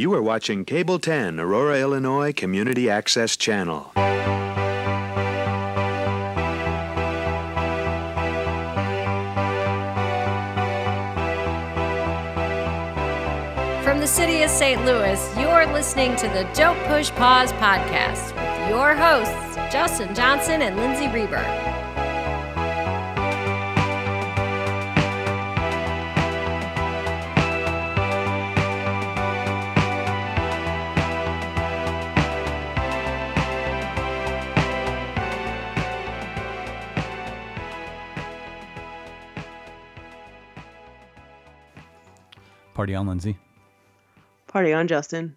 [0.00, 3.90] You are watching Cable 10, Aurora, Illinois Community Access Channel.
[13.82, 14.82] From the city of St.
[14.86, 20.78] Louis, you're listening to the Don't Push Pause podcast with your hosts, Justin Johnson and
[20.78, 21.69] Lindsay Reber.
[42.80, 43.36] Party on, Lindsay.
[44.46, 45.36] Party on, Justin.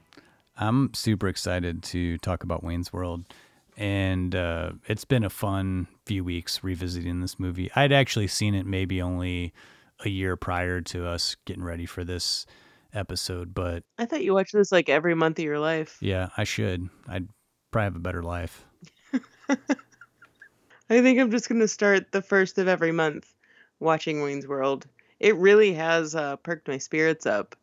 [0.57, 3.25] I'm super excited to talk about Wayne's World.
[3.75, 7.69] And uh, it's been a fun few weeks revisiting this movie.
[7.75, 9.51] I'd actually seen it maybe only
[10.05, 12.45] a year prior to us getting ready for this
[12.93, 15.97] episode, but I thought you watched this like every month of your life.
[15.99, 16.87] yeah, I should.
[17.09, 17.27] I'd
[17.71, 18.65] probably have a better life.
[19.49, 19.57] I
[20.87, 23.27] think I'm just going to start the first of every month
[23.81, 24.87] watching Wayne's World.
[25.23, 27.55] It really has uh, perked my spirits up.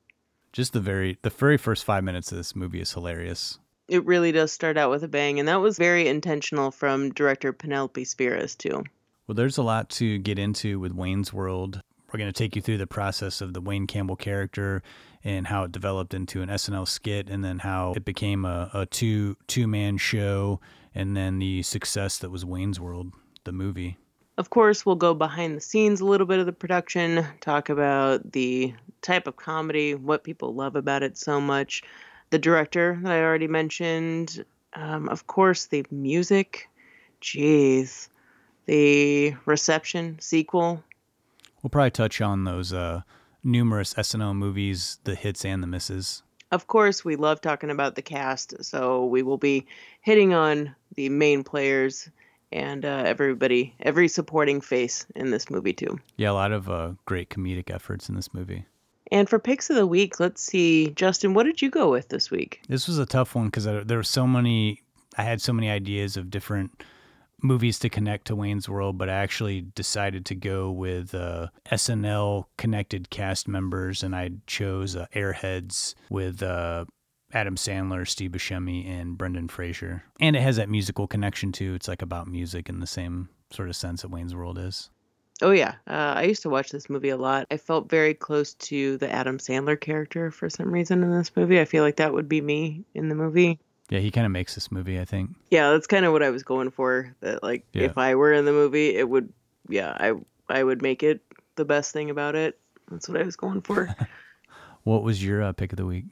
[0.51, 3.59] Just the very the very first five minutes of this movie is hilarious.
[3.87, 7.53] It really does start out with a bang, and that was very intentional from director
[7.53, 8.85] Penelope Spheeris, too.
[9.27, 11.83] Well, there's a lot to get into with Wayne's World.
[12.11, 14.83] We're going to take you through the process of the Wayne Campbell character
[15.23, 18.87] and how it developed into an SNL skit, and then how it became a, a
[18.87, 20.61] two two man show,
[20.95, 23.13] and then the success that was Wayne's World,
[23.45, 23.99] the movie.
[24.41, 28.33] Of course, we'll go behind the scenes a little bit of the production, talk about
[28.33, 31.83] the type of comedy, what people love about it so much,
[32.31, 36.71] the director that I already mentioned, um, of course, the music,
[37.21, 38.09] jeez,
[38.65, 40.83] the reception, sequel.
[41.63, 43.03] We'll probably touch on those uh,
[43.45, 46.23] numerous SNL movies, the hits and the misses.
[46.51, 49.67] Of course, we love talking about the cast, so we will be
[50.01, 52.09] hitting on the main players
[52.53, 55.99] and uh, everybody, every supporting face in this movie, too.
[56.17, 58.67] Yeah, a lot of uh, great comedic efforts in this movie.
[59.13, 62.31] And for picks of the week, let's see, Justin, what did you go with this
[62.31, 62.63] week?
[62.69, 64.83] This was a tough one because there were so many.
[65.19, 66.85] I had so many ideas of different
[67.43, 72.45] movies to connect to Wayne's World, but I actually decided to go with uh, SNL
[72.57, 76.85] connected cast members, and I chose uh, Airheads with uh,
[77.33, 80.03] Adam Sandler, Steve Buscemi, and Brendan Fraser.
[80.21, 81.75] And it has that musical connection too.
[81.75, 84.91] It's like about music in the same sort of sense that Wayne's World is.
[85.43, 87.47] Oh yeah, uh, I used to watch this movie a lot.
[87.51, 91.59] I felt very close to the Adam Sandler character for some reason in this movie.
[91.61, 93.59] I feel like that would be me in the movie.
[93.89, 95.31] Yeah, he kind of makes this movie, I think.
[95.51, 97.15] Yeah, that's kind of what I was going for.
[97.21, 97.85] That like Yeah.
[97.85, 99.33] if I were in the movie, it would
[99.69, 100.13] yeah, I
[100.49, 101.23] I would make it
[101.57, 102.59] the best thing about it.
[102.91, 103.89] That's what I was going for.
[104.85, 106.07] What was your uh, pick of the week?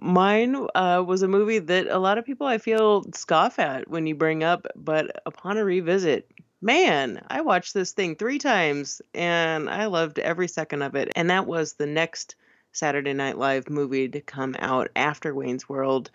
[0.00, 4.06] Mine uh, was a movie that a lot of people I feel scoff at when
[4.06, 6.30] you bring up, but upon a revisit,
[6.60, 11.12] man, I watched this thing three times and I loved every second of it.
[11.14, 12.34] And that was the next
[12.72, 16.10] Saturday Night Live movie to come out after Wayne's World,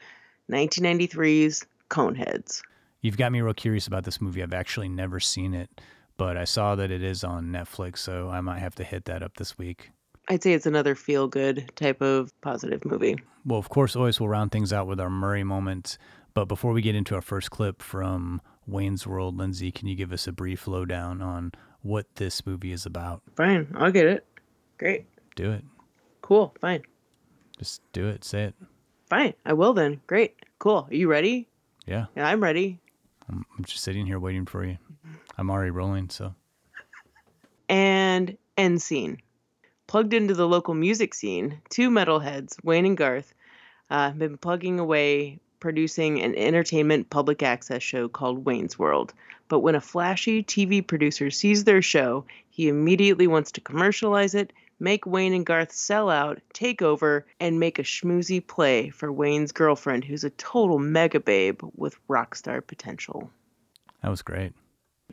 [0.51, 2.61] 1993's Coneheads.
[3.01, 4.43] You've got me real curious about this movie.
[4.43, 5.69] I've actually never seen it,
[6.17, 9.23] but I saw that it is on Netflix, so I might have to hit that
[9.23, 9.89] up this week.
[10.29, 13.17] I'd say it's another feel good type of positive movie.
[13.45, 15.97] Well, of course, always we'll round things out with our Murray moment.
[16.33, 20.13] But before we get into our first clip from Wayne's World, Lindsay, can you give
[20.13, 21.51] us a brief lowdown on
[21.81, 23.21] what this movie is about?
[23.35, 24.25] Fine, I'll get it.
[24.77, 25.05] Great.
[25.35, 25.63] Do it.
[26.21, 26.55] Cool.
[26.61, 26.83] Fine.
[27.59, 28.23] Just do it.
[28.23, 28.55] Say it.
[29.09, 29.33] Fine.
[29.45, 30.01] I will then.
[30.07, 30.35] Great.
[30.59, 30.87] Cool.
[30.89, 31.49] Are you ready?
[31.85, 32.05] Yeah.
[32.15, 32.79] Yeah, I'm ready.
[33.27, 34.77] I'm, I'm just sitting here waiting for you.
[35.37, 36.33] I'm already rolling, so.
[37.69, 39.17] and end scene.
[39.91, 43.33] Plugged into the local music scene, two metalheads, Wayne and Garth,
[43.89, 49.13] uh, have been plugging away producing an entertainment public access show called Wayne's World.
[49.49, 54.53] But when a flashy TV producer sees their show, he immediately wants to commercialize it,
[54.79, 59.51] make Wayne and Garth sell out, take over, and make a schmoozy play for Wayne's
[59.51, 63.29] girlfriend, who's a total mega babe with rock star potential.
[64.01, 64.53] That was great.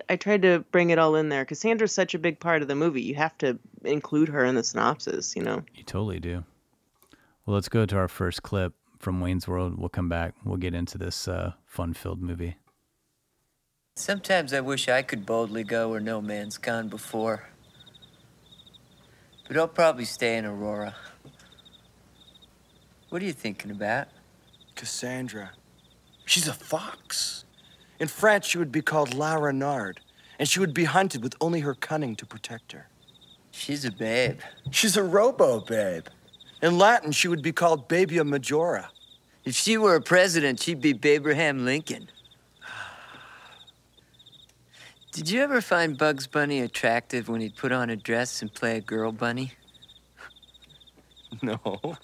[0.09, 1.43] I tried to bring it all in there.
[1.43, 3.03] because Cassandra's such a big part of the movie.
[3.03, 5.65] You have to include her in the synopsis, you know?
[5.75, 6.45] You totally do.
[7.47, 9.79] Well, let's go to our first clip from Wayne's World.
[9.79, 10.35] We'll come back.
[10.45, 12.57] We'll get into this uh, fun filled movie.
[13.97, 17.49] Sometimes I wish I could boldly go where no man's gone before.
[19.49, 20.95] But I'll probably stay in Aurora.
[23.09, 24.09] What are you thinking about?
[24.77, 25.53] Cassandra.
[26.27, 27.45] She's a fox.
[28.01, 30.01] In France, she would be called La Renard,
[30.39, 32.89] and she would be hunted with only her cunning to protect her.
[33.51, 34.41] She's a babe.
[34.71, 36.07] She's a robo babe.
[36.63, 38.91] In Latin, she would be called Babia Majora.
[39.45, 42.09] If she were a president, she'd be Abraham Lincoln.
[45.13, 48.77] Did you ever find Bugs Bunny attractive when he'd put on a dress and play
[48.77, 49.53] a girl bunny?
[51.43, 51.97] No.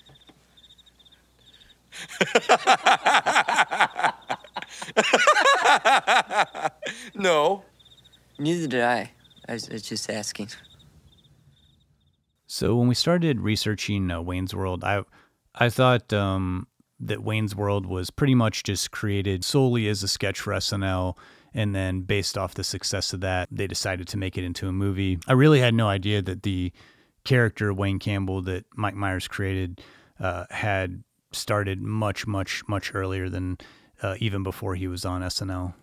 [7.15, 7.63] no.
[8.39, 9.13] Neither did I.
[9.49, 10.49] I was, I was just asking.
[12.47, 15.03] So when we started researching uh, Wayne's World, I
[15.55, 16.67] I thought um,
[17.01, 21.17] that Wayne's World was pretty much just created solely as a sketch for SNL,
[21.53, 24.73] and then based off the success of that, they decided to make it into a
[24.73, 25.19] movie.
[25.27, 26.73] I really had no idea that the
[27.25, 29.81] character Wayne Campbell that Mike Myers created
[30.21, 33.59] uh, had started much, much, much earlier than
[34.03, 35.75] uh, even before he was on SNL.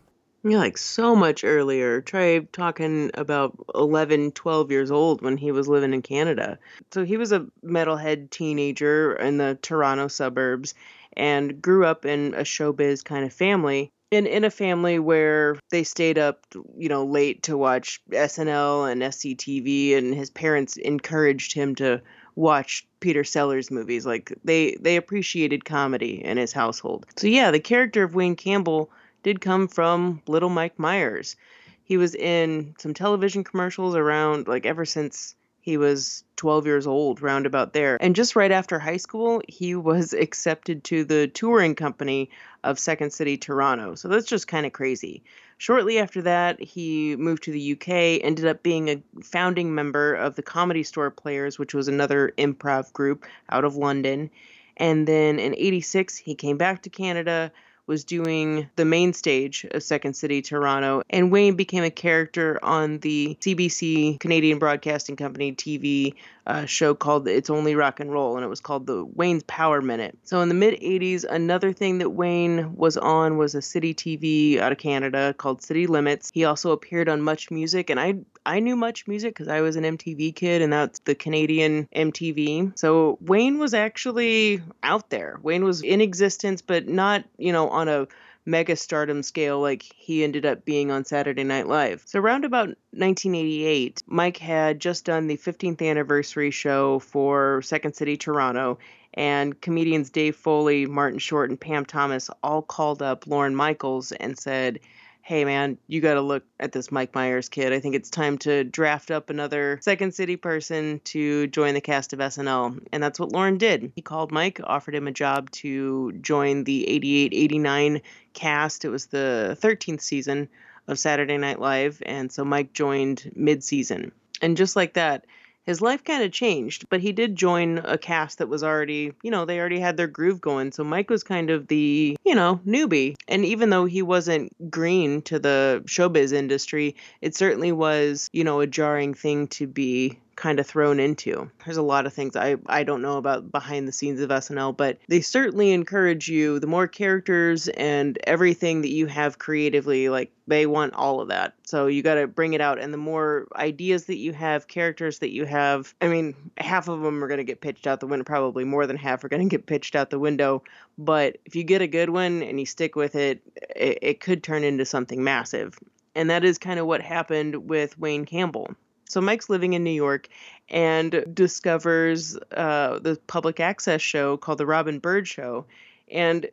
[0.43, 2.01] Yeah, like so much earlier.
[2.01, 6.57] Try talking about 11, 12 years old when he was living in Canada.
[6.91, 10.73] So he was a metalhead teenager in the Toronto suburbs
[11.13, 13.91] and grew up in a showbiz kind of family.
[14.11, 19.01] And in a family where they stayed up, you know, late to watch SNL and
[19.03, 22.01] SCTV, and his parents encouraged him to
[22.35, 24.05] watch Peter Sellers movies.
[24.05, 27.05] Like they they appreciated comedy in his household.
[27.17, 28.89] So yeah, the character of Wayne Campbell
[29.23, 31.35] did come from Little Mike Myers.
[31.83, 37.21] He was in some television commercials around like ever since he was 12 years old,
[37.21, 38.01] roundabout there.
[38.01, 42.31] And just right after high school, he was accepted to the touring company
[42.63, 43.95] of Second City Toronto.
[43.95, 45.23] So that's just kind of crazy.
[45.61, 50.35] Shortly after that, he moved to the UK, ended up being a founding member of
[50.35, 54.31] the Comedy Store Players, which was another improv group out of London.
[54.77, 57.51] And then in 86, he came back to Canada
[57.91, 62.99] was doing the main stage of Second City Toronto, and Wayne became a character on
[62.99, 66.15] the CBC Canadian Broadcasting Company TV
[66.47, 69.81] uh, show called It's Only Rock and Roll, and it was called the Wayne's Power
[69.81, 70.17] Minute.
[70.23, 74.57] So in the mid 80s, another thing that Wayne was on was a city TV
[74.57, 76.31] out of Canada called City Limits.
[76.33, 78.15] He also appeared on Much Music, and I
[78.45, 82.77] I knew Much Music because I was an MTV kid, and that's the Canadian MTV.
[82.77, 85.39] So Wayne was actually out there.
[85.43, 88.07] Wayne was in existence, but not you know on a
[88.45, 92.03] mega stardom scale like he ended up being on Saturday Night Live.
[92.05, 98.17] So around about 1988, Mike had just done the 15th anniversary show for Second City
[98.17, 98.79] Toronto
[99.13, 104.37] and comedians Dave Foley, Martin Short, and Pam Thomas all called up Lorne Michaels and
[104.37, 104.79] said,
[105.23, 107.73] hey man, you got to look at this Mike Myers kid.
[107.73, 112.13] I think it's time to draft up another Second City person to join the cast
[112.13, 112.85] of SNL.
[112.91, 113.91] And that's what Lorne did.
[113.95, 118.01] He called Mike, offered him a job to join the 88 89
[118.33, 118.83] cast.
[118.83, 120.49] It was the 13th season
[120.87, 122.01] of Saturday Night Live.
[122.05, 124.11] And so Mike joined mid season.
[124.41, 125.25] And just like that,
[125.65, 129.31] his life kind of changed, but he did join a cast that was already, you
[129.31, 130.71] know, they already had their groove going.
[130.71, 133.15] So Mike was kind of the, you know, newbie.
[133.27, 138.59] And even though he wasn't green to the showbiz industry, it certainly was, you know,
[138.59, 141.49] a jarring thing to be kind of thrown into.
[141.65, 144.75] There's a lot of things I, I don't know about behind the scenes of SNL,
[144.75, 150.31] but they certainly encourage you the more characters and everything that you have creatively, like
[150.47, 151.53] they want all of that.
[151.63, 152.79] So you got to bring it out.
[152.79, 157.01] And the more ideas that you have, characters that you have, I mean, half of
[157.01, 159.47] them are going to get pitched out the window, probably more than half are going
[159.47, 160.63] to get pitched out the window.
[160.97, 163.41] But if you get a good one and you stick with it,
[163.75, 165.77] it, it could turn into something massive.
[166.15, 168.75] And that is kind of what happened with Wayne Campbell.
[169.11, 170.29] So Mike's living in New York
[170.69, 175.65] and discovers uh, the public access show called The Robin Byrd Show.
[176.09, 176.49] And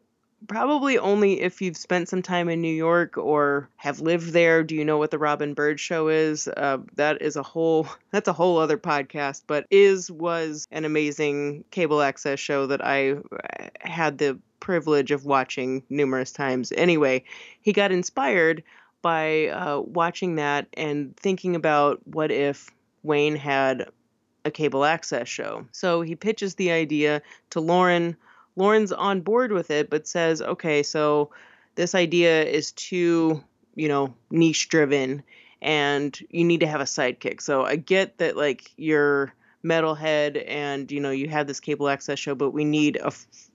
[0.49, 4.75] probably only if you've spent some time in New York or have lived there do
[4.75, 6.49] you know what the Robin Byrd Show is.
[6.49, 9.43] Uh, that is a whole that's a whole other podcast.
[9.47, 15.25] But is was an amazing cable access show that I uh, had the privilege of
[15.25, 16.73] watching numerous times.
[16.77, 17.23] Anyway,
[17.61, 18.65] he got inspired
[19.03, 22.71] by uh, watching that and thinking about what if
[23.03, 23.89] Wayne had
[24.45, 25.67] a cable access show.
[25.73, 28.17] So he pitches the idea to Lorne.
[28.57, 31.31] Lorne's on board with it, but says, okay, so
[31.75, 33.43] this idea is too,
[33.77, 35.23] you know, niche driven
[35.63, 37.41] and you need to have a sidekick.
[37.41, 39.33] So I get that, like, you're
[39.65, 43.11] metalhead and you know you have this cable access show but we need a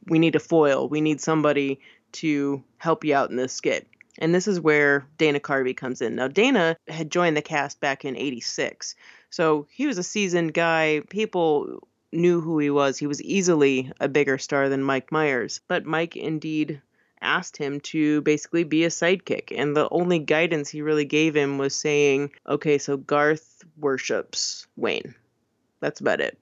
[0.07, 1.79] we need a foil we need somebody
[2.11, 3.87] to help you out in this skit
[4.19, 6.15] and this is where Dana Carvey comes in.
[6.15, 8.95] Now, Dana had joined the cast back in 86.
[9.29, 11.01] So he was a seasoned guy.
[11.09, 12.97] People knew who he was.
[12.97, 15.61] He was easily a bigger star than Mike Myers.
[15.67, 16.81] But Mike indeed
[17.21, 19.51] asked him to basically be a sidekick.
[19.55, 25.15] And the only guidance he really gave him was saying, okay, so Garth worships Wayne.
[25.79, 26.37] That's about it.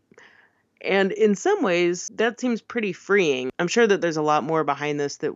[0.83, 3.51] And in some ways, that seems pretty freeing.
[3.59, 5.33] I'm sure that there's a lot more behind this that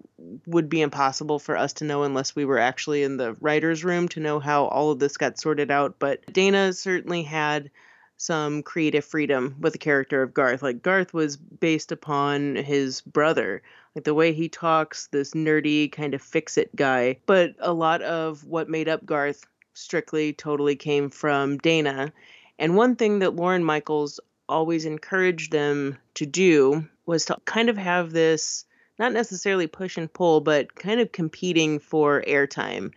[0.47, 4.07] would be impossible for us to know unless we were actually in the writer's room
[4.09, 5.99] to know how all of this got sorted out.
[5.99, 7.69] But Dana certainly had
[8.17, 10.63] some creative freedom with the character of Garth.
[10.63, 13.61] Like, Garth was based upon his brother.
[13.93, 17.19] Like, the way he talks, this nerdy kind of fix it guy.
[17.25, 22.13] But a lot of what made up Garth strictly, totally came from Dana.
[22.57, 27.77] And one thing that Lorne Michaels always encouraged them to do was to kind of
[27.77, 28.65] have this
[28.97, 32.91] not necessarily push and pull, but kind of competing for airtime.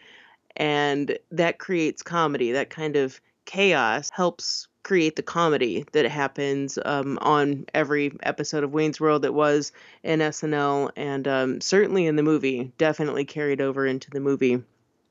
[0.57, 2.53] And that creates comedy.
[2.53, 8.73] That kind of chaos helps create the comedy that happens um, on every episode of
[8.73, 13.87] Wayne's World that was in SNL and um, certainly in the movie, definitely carried over
[13.87, 14.63] into the movie.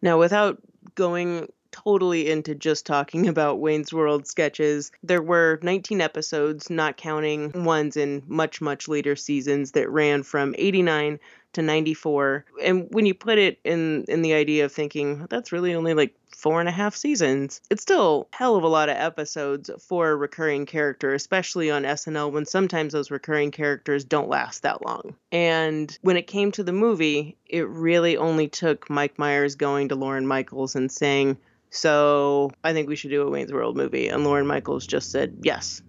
[0.02, 0.60] Now, without
[0.96, 1.52] going
[1.84, 4.92] totally into just talking about Wayne's World sketches.
[5.04, 10.56] There were 19 episodes, not counting ones in much, much later seasons that ran from
[10.58, 11.20] 89
[11.54, 12.46] to 94.
[12.64, 16.14] And when you put it in in the idea of thinking that's really only like
[16.36, 20.16] four and a half seasons, it's still hell of a lot of episodes for a
[20.16, 25.16] recurring character, especially on SNL when sometimes those recurring characters don't last that long.
[25.32, 29.96] And when it came to the movie, it really only took Mike Myers going to
[29.96, 31.38] Lorne Michaels and saying,
[31.70, 34.08] so I think we should do a Wayne's World movie.
[34.08, 35.82] And Lorne Michaels just said yes.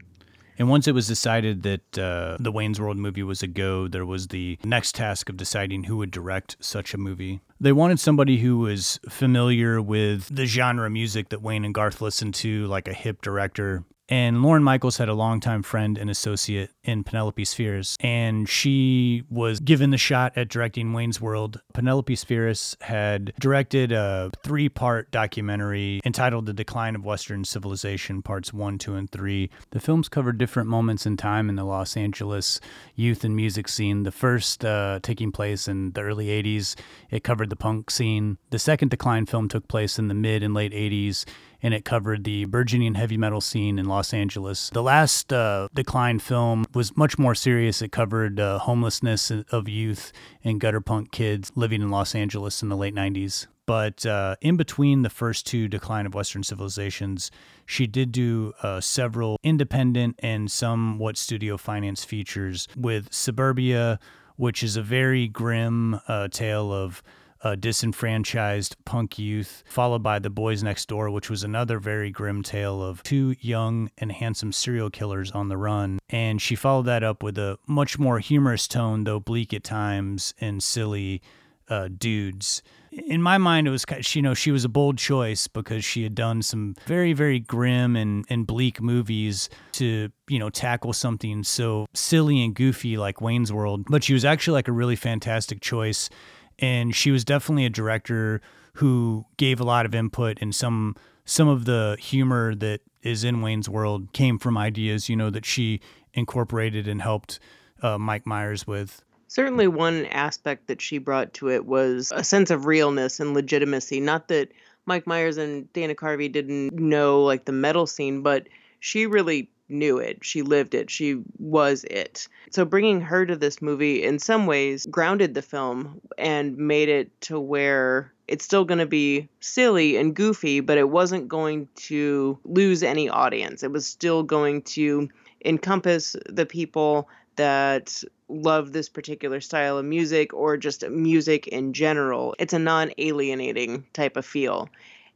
[0.58, 4.04] And once it was decided that uh, the Wayne's World movie was a go, there
[4.04, 7.40] was the next task of deciding who would direct such a movie.
[7.60, 12.34] They wanted somebody who was familiar with the genre music that Wayne and Garth listened
[12.36, 13.84] to, like a hip director.
[14.08, 19.60] And Lorne Michaels had a longtime friend and associate in Penelope Spheeris, and she was
[19.60, 21.60] given the shot at directing Wayne's World.
[21.74, 28.52] Penelope Spheeris had directed a three part documentary entitled The Decline of Western Civilization, Parts
[28.52, 29.50] 1, 2, and 3.
[29.70, 32.60] The films covered different moments in time in the Los Angeles
[32.94, 34.04] youth and music scene.
[34.04, 36.76] The first uh, taking place in the early 80s,
[37.10, 38.38] it covered the punk scene.
[38.50, 41.26] The second Decline film took place in the mid and late 80s
[41.62, 44.70] and it covered the burgeoning heavy metal scene in Los Angeles.
[44.70, 47.82] The last uh, Decline film was much more serious.
[47.82, 50.12] It covered uh, homelessness of youth
[50.44, 53.46] and gutter punk kids living in Los Angeles in the late 90s.
[53.66, 57.30] But uh, in between the first two Decline of Western Civilizations,
[57.66, 63.98] she did do uh, several independent and somewhat studio finance features with Suburbia,
[64.36, 67.02] which is a very grim uh, tale of
[67.42, 72.42] uh, disenfranchised punk youth, followed by The Boys Next Door, which was another very grim
[72.42, 75.98] tale of two young and handsome serial killers on the run.
[76.10, 80.34] And she followed that up with a much more humorous tone, though bleak at times
[80.40, 81.22] and silly
[81.68, 82.62] uh, dudes.
[82.90, 86.14] In my mind, it was you know she was a bold choice because she had
[86.14, 91.86] done some very very grim and, and bleak movies to you know tackle something so
[91.92, 93.84] silly and goofy like Wayne's World.
[93.88, 96.08] But she was actually like a really fantastic choice
[96.58, 98.40] and she was definitely a director
[98.74, 103.42] who gave a lot of input and some some of the humor that is in
[103.42, 105.80] Wayne's World came from ideas you know that she
[106.14, 107.38] incorporated and helped
[107.82, 109.02] uh, Mike Myers with.
[109.28, 114.00] Certainly, one aspect that she brought to it was a sense of realness and legitimacy.
[114.00, 114.50] Not that
[114.86, 118.48] Mike Myers and Dana Carvey didn't know like the metal scene, but
[118.80, 120.24] she really knew it.
[120.24, 120.90] She lived it.
[120.90, 122.28] She was it.
[122.50, 127.20] So bringing her to this movie in some ways grounded the film and made it
[127.22, 132.38] to where it's still going to be silly and goofy, but it wasn't going to
[132.44, 133.62] lose any audience.
[133.62, 135.08] It was still going to
[135.44, 142.34] encompass the people that love this particular style of music or just music in general.
[142.38, 144.68] It's a non alienating type of feel.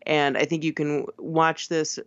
[0.06, 1.98] And I think you can watch this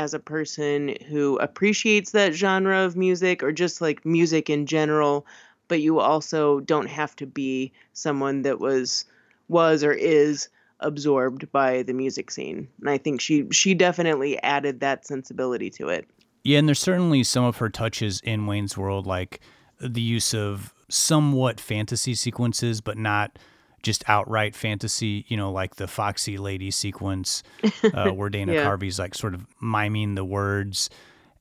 [0.00, 5.26] as a person who appreciates that genre of music or just like music in general,
[5.68, 9.04] but you also don't have to be someone that was
[9.48, 10.48] was or is
[10.80, 12.66] absorbed by the music scene.
[12.80, 16.08] And I think she she definitely added that sensibility to it.
[16.44, 19.40] Yeah, and there's certainly some of her touches in Wayne's World like
[19.78, 23.38] the use of somewhat fantasy sequences but not
[23.82, 27.42] just outright fantasy, you know, like the Foxy Lady sequence
[27.94, 28.62] uh, where Dana yeah.
[28.64, 30.90] Carvey's like sort of miming the words.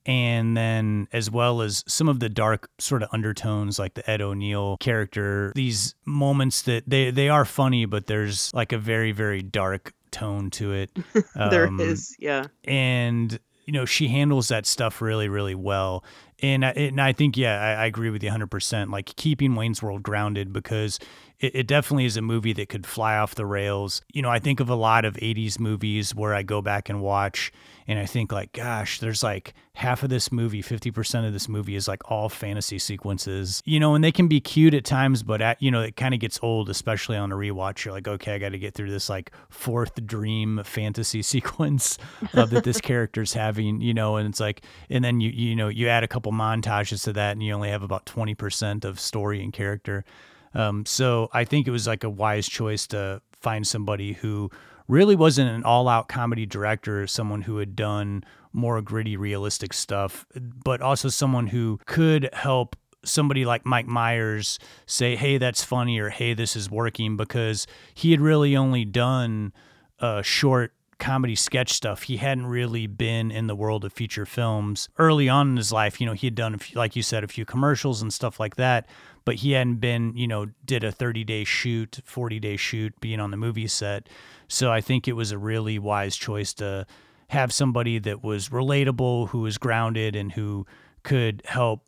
[0.06, 4.22] And then, as well as some of the dark sort of undertones, like the Ed
[4.22, 9.42] O'Neill character, these moments that they, they are funny, but there's like a very, very
[9.42, 10.92] dark tone to it.
[11.36, 12.46] Um, there is, yeah.
[12.66, 16.04] And, you know, she handles that stuff really, really well.
[16.42, 18.92] And I, and I think, yeah, I, I agree with you 100%.
[18.92, 21.00] Like keeping Wayne's World grounded because
[21.40, 24.02] it, it definitely is a movie that could fly off the rails.
[24.14, 27.02] You know, I think of a lot of 80s movies where I go back and
[27.02, 27.52] watch
[27.88, 31.76] and I think like, gosh, there's like half of this movie, 50% of this movie
[31.76, 35.42] is like all fantasy sequences, you know, and they can be cute at times, but
[35.42, 37.86] at, you know, it kind of gets old, especially on a rewatch.
[37.86, 41.98] You're like, okay, I got to get through this like fourth dream fantasy sequence
[42.34, 45.70] of that this character's having, you know, and it's like, and then you, you know,
[45.70, 49.42] you add a couple montages to that and you only have about 20% of story
[49.42, 50.06] and character.
[50.54, 54.50] Um, so I think it was like a wise choice to find somebody who
[54.88, 60.26] really wasn't an all out comedy director, someone who had done more gritty, realistic stuff,
[60.36, 62.76] but also someone who could help
[63.06, 68.12] somebody like Mike Myers say, hey, that's funny, or hey, this is working, because he
[68.12, 69.54] had really only done
[70.00, 72.04] uh, short comedy sketch stuff.
[72.04, 76.02] He hadn't really been in the world of feature films early on in his life.
[76.02, 78.58] You know, he had done, few, like you said, a few commercials and stuff like
[78.58, 78.86] that,
[79.26, 83.20] but he hadn't been, you know, did a 30 day shoot, 40 day shoot, being
[83.20, 84.08] on the movie set.
[84.48, 86.86] So I think it was a really wise choice to
[87.30, 90.66] have somebody that was relatable, who was grounded, and who
[91.04, 91.86] could help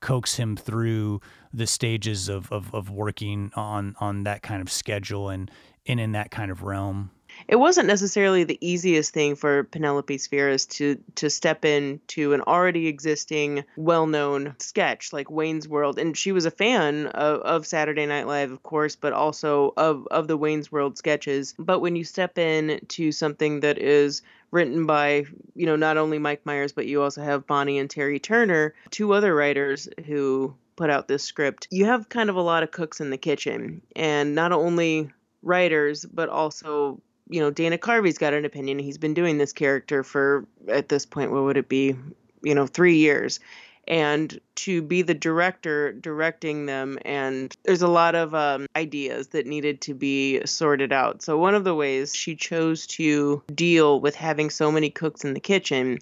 [0.00, 1.20] coax him through
[1.52, 5.50] the stages of, of, of working on on that kind of schedule and,
[5.86, 7.10] and in that kind of realm
[7.48, 12.86] it wasn't necessarily the easiest thing for Penelope Spheeris to to step into an already
[12.86, 18.26] existing well-known sketch like Wayne's World and she was a fan of, of Saturday Night
[18.26, 21.54] Live of course but also of of the Wayne's World sketches.
[21.58, 25.24] But when you step in to something that is written by
[25.54, 29.12] you know not only Mike Myers but you also have Bonnie and Terry Turner two
[29.12, 33.00] other writers who put out this script you have kind of a lot of cooks
[33.00, 33.82] in the kitchen.
[33.96, 35.10] And not only
[35.42, 37.00] writers but also
[37.32, 38.78] you know, Dana Carvey's got an opinion.
[38.78, 41.96] He's been doing this character for at this point, what would it be?
[42.42, 43.40] You know, three years.
[43.88, 49.46] And to be the director directing them, and there's a lot of um, ideas that
[49.46, 51.22] needed to be sorted out.
[51.22, 55.34] So, one of the ways she chose to deal with having so many cooks in
[55.34, 55.98] the kitchen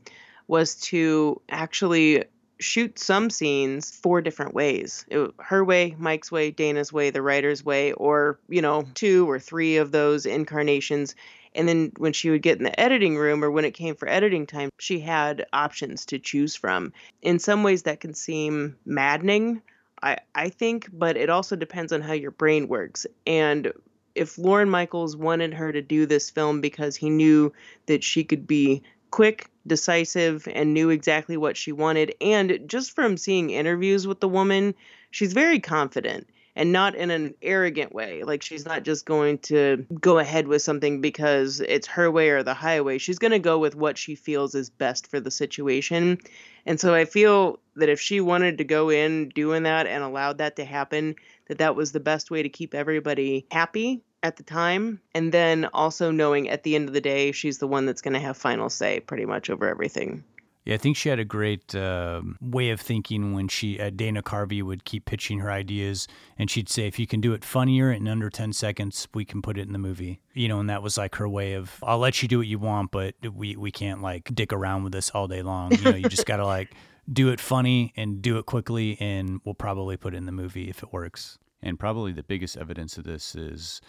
[0.47, 2.25] was to actually
[2.61, 5.05] shoot some scenes four different ways.
[5.09, 9.39] It, her way mike's way dana's way the writer's way or you know two or
[9.39, 11.15] three of those incarnations.
[11.55, 14.09] And then when she would get in the editing room or when it came for
[14.09, 16.93] editing time she had options to choose from.
[17.23, 19.63] In some ways that can seem maddening
[20.03, 23.07] i i think but it also depends on how your brain works.
[23.27, 23.73] And
[24.15, 27.53] if Lorne Michaels wanted her to do this film because he knew
[27.87, 32.15] that she could be quick, decisive, and knew exactly what she wanted.
[32.21, 34.75] And just from seeing interviews with the woman,
[35.11, 38.23] she's very confident and not in an arrogant way.
[38.25, 42.43] Like she's not just going to go ahead with something because it's her way or
[42.43, 42.99] the highway.
[42.99, 46.19] She's going to go with what she feels is best for the situation.
[46.67, 50.39] And so I feel that if she wanted to go in doing that and allowed
[50.39, 51.15] that to happen,
[51.49, 55.67] that that was the best way to keep everybody happy at the time and then
[55.73, 58.37] also knowing at the end of the day she's the one that's going to have
[58.37, 60.23] final say pretty much over everything
[60.67, 64.23] yeah, I think she had a great uh, way of thinking when she, uh, Dana
[64.23, 66.07] Carvey, would keep pitching her ideas,
[66.39, 69.41] and she'd say, "If you can do it funnier in under ten seconds, we can
[69.41, 71.99] put it in the movie." You know, and that was like her way of, "I'll
[71.99, 75.09] let you do what you want, but we we can't like dick around with this
[75.11, 76.75] all day long." You know, you just gotta like
[77.11, 80.69] do it funny and do it quickly, and we'll probably put it in the movie
[80.69, 81.39] if it works.
[81.63, 83.81] And probably the biggest evidence of this is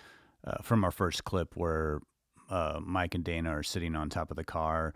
[0.45, 1.99] uh, from our first clip where
[2.49, 4.93] uh, Mike and Dana are sitting on top of the car.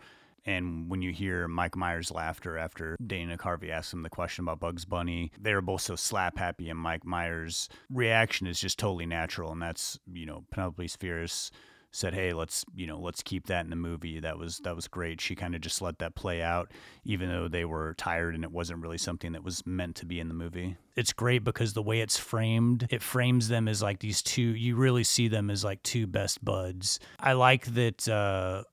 [0.48, 4.60] And when you hear Mike Myers' laughter after Dana Carvey asks him the question about
[4.60, 9.08] Bugs Bunny, they are both so slap happy, and Mike Myers' reaction is just totally
[9.08, 9.52] natural.
[9.52, 11.50] And that's, you know, Penelope Spheeris
[11.96, 14.88] said, "Hey, let's you know let's keep that in the movie." That was that was
[14.88, 15.22] great.
[15.22, 16.72] She kind of just let that play out,
[17.06, 20.20] even though they were tired and it wasn't really something that was meant to be
[20.20, 20.78] in the movie.
[20.96, 24.42] It's great because the way it's framed, it frames them as like these two.
[24.42, 27.00] You really see them as like two best buds.
[27.20, 28.64] I like that uh,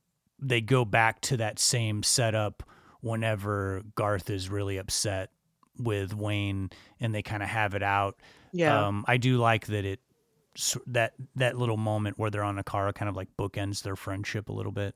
[0.40, 2.62] they go back to that same setup
[3.00, 5.30] whenever Garth is really upset
[5.78, 8.16] with Wayne, and they kind of have it out.
[8.52, 10.00] Yeah, um, I do like that it
[10.87, 14.49] that that little moment where they're on a car kind of like bookends their friendship
[14.49, 14.95] a little bit.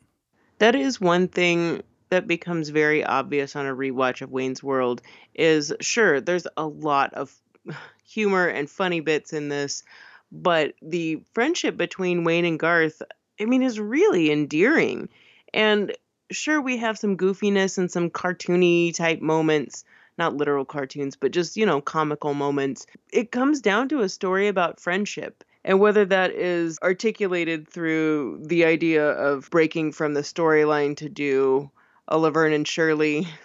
[0.59, 5.03] That is one thing that becomes very obvious on a rewatch of Wayne's World
[5.35, 7.35] is sure there's a lot of
[8.05, 9.83] humor and funny bits in this,
[10.31, 13.03] but the friendship between Wayne and Garth,
[13.41, 15.09] I mean, is really endearing.
[15.53, 15.93] And
[16.31, 19.85] sure we have some goofiness and some cartoony type moments,
[20.19, 22.87] not literal cartoons, but just, you know, comical moments.
[23.13, 25.45] It comes down to a story about friendship.
[25.65, 31.71] And whether that is articulated through the idea of breaking from the storyline to do
[32.07, 33.27] a Laverne and Shirley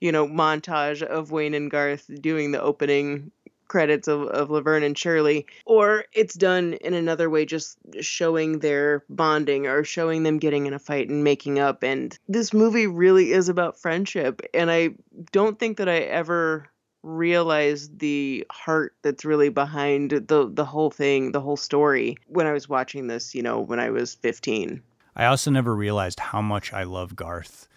[0.00, 3.30] you know, montage of Wayne and Garth doing the opening
[3.70, 9.04] credits of, of Laverne and Shirley, or it's done in another way, just showing their
[9.08, 11.82] bonding or showing them getting in a fight and making up.
[11.82, 14.42] And this movie really is about friendship.
[14.52, 14.90] And I
[15.32, 16.68] don't think that I ever
[17.02, 22.52] realized the heart that's really behind the the whole thing, the whole story when I
[22.52, 24.82] was watching this, you know, when I was 15.
[25.16, 27.68] I also never realized how much I love Garth.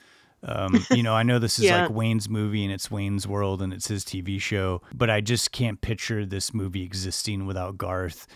[0.46, 1.84] Um, you know, I know this is Yeah.
[1.84, 5.52] like Wayne's movie and it's Wayne's World and it's his TV show, but I just
[5.52, 8.28] can't picture this movie existing without Garth.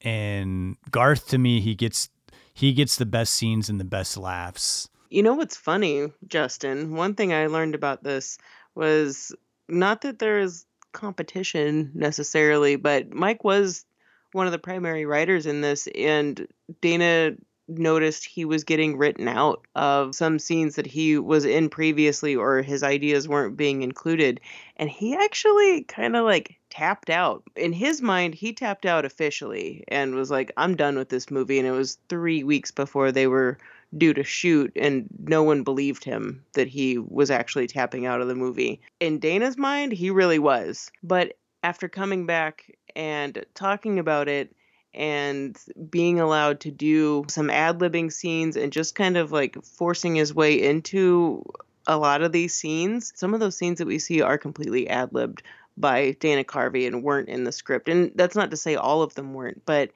[0.00, 2.08] And Garth, to me, he gets
[2.54, 4.88] he gets the best scenes and the best laughs.
[5.10, 6.94] You know what's funny, Justin?
[6.96, 8.38] One thing I learned about this
[8.74, 9.32] was
[9.68, 13.84] not that there is competition necessarily, but Mike was
[14.32, 16.46] one of the primary writers in this, and
[16.80, 17.32] Dana
[17.68, 22.62] noticed he was getting written out of some scenes that he was in previously or
[22.62, 24.40] his ideas weren't being included.
[24.76, 27.42] And he actually kind of like tapped out.
[27.56, 31.58] In his mind, he tapped out officially and was like, I'm done with this movie.
[31.58, 33.58] And it was three weeks before they were
[33.96, 38.28] due to shoot, and no one believed him that he was actually tapping out of
[38.28, 38.80] the movie.
[39.00, 40.90] In Dana's mind, he really was.
[41.02, 44.54] But after coming back and talking about it,
[44.94, 45.58] and
[45.90, 50.34] being allowed to do some ad libbing scenes and just kind of like forcing his
[50.34, 51.44] way into
[51.86, 53.12] a lot of these scenes.
[53.16, 55.42] Some of those scenes that we see are completely ad libbed
[55.76, 57.88] by Dana Carvey and weren't in the script.
[57.88, 59.90] And that's not to say all of them weren't, but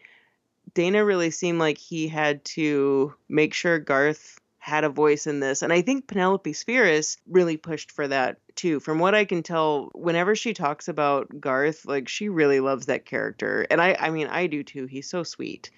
[0.75, 5.63] Dana really seemed like he had to make sure Garth had a voice in this.
[5.63, 8.81] And I think Penelope Spheeris really pushed for that too.
[8.81, 13.07] From what I can tell, whenever she talks about Garth, like she really loves that
[13.07, 13.65] character.
[13.71, 14.87] And I I mean I do too.
[14.87, 15.71] He's so sweet.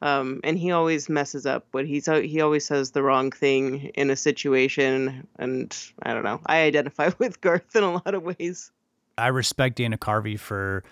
[0.00, 4.10] Um, and he always messes up but he's he always says the wrong thing in
[4.10, 6.40] a situation and I don't know.
[6.46, 8.70] I identify with Garth in a lot of ways.
[9.18, 10.84] I respect Dana Carvey for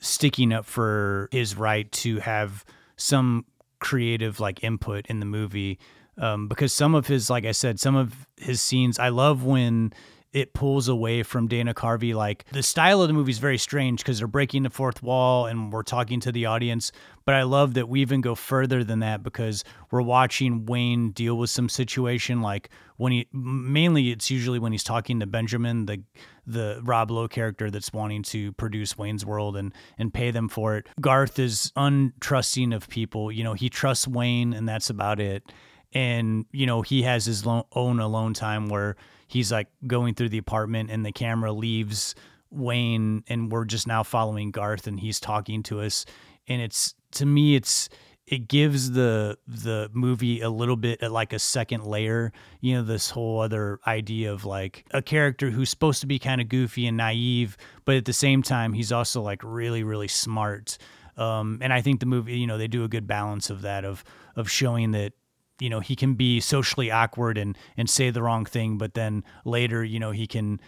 [0.00, 3.46] sticking up for his right to have some
[3.78, 5.78] creative like input in the movie
[6.18, 9.92] um, because some of his like i said some of his scenes i love when
[10.32, 13.98] it pulls away from dana carvey like the style of the movie is very strange
[13.98, 16.92] because they're breaking the fourth wall and we're talking to the audience
[17.24, 21.36] but i love that we even go further than that because we're watching wayne deal
[21.36, 26.02] with some situation like when he mainly it's usually when he's talking to benjamin the
[26.50, 30.76] the Rob Lowe character that's wanting to produce Wayne's World and and pay them for
[30.76, 30.88] it.
[31.00, 33.30] Garth is untrusting of people.
[33.30, 35.44] You know, he trusts Wayne and that's about it.
[35.92, 40.28] And you know, he has his lo- own alone time where he's like going through
[40.30, 42.14] the apartment and the camera leaves
[42.50, 46.04] Wayne and we're just now following Garth and he's talking to us.
[46.48, 47.88] And it's to me it's
[48.30, 52.82] it gives the the movie a little bit uh, like a second layer you know
[52.82, 56.86] this whole other idea of like a character who's supposed to be kind of goofy
[56.86, 60.78] and naive but at the same time he's also like really really smart.
[61.16, 63.84] Um, and i think the movie you know they do a good balance of that
[63.84, 64.04] of
[64.36, 65.12] of showing that
[65.60, 69.22] you know he can be socially awkward and and say the wrong thing but then
[69.44, 70.60] later you know he can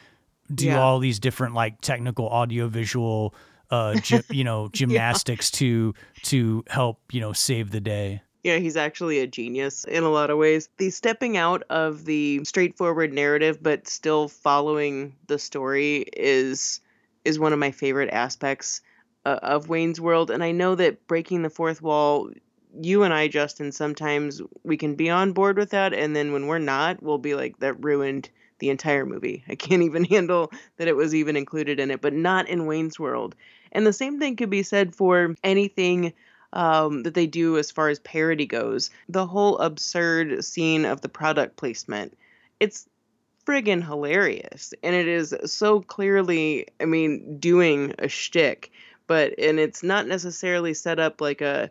[0.54, 0.80] do Yeah.
[0.80, 3.34] all these different like technical audio visual
[3.70, 8.76] uh gy- you know gymnastics to to help you know save the day Yeah, he's
[8.76, 10.68] actually a genius in a lot of ways.
[10.76, 16.80] The stepping out of the straightforward narrative but still following the story is
[17.24, 18.82] is one of my favorite aspects
[19.24, 22.30] uh, of Wayne's World and I know that breaking the fourth wall
[22.80, 26.46] you and I Justin sometimes we can be on board with that and then when
[26.46, 28.30] we're not we'll be like that ruined
[28.62, 29.44] the entire movie.
[29.48, 32.98] I can't even handle that it was even included in it, but not in Wayne's
[32.98, 33.34] World.
[33.72, 36.12] And the same thing could be said for anything
[36.52, 38.90] um, that they do as far as parody goes.
[39.08, 42.16] The whole absurd scene of the product placement.
[42.60, 42.88] It's
[43.46, 44.72] friggin' hilarious.
[44.82, 48.70] And it is so clearly, I mean, doing a shtick,
[49.06, 51.70] but and it's not necessarily set up like a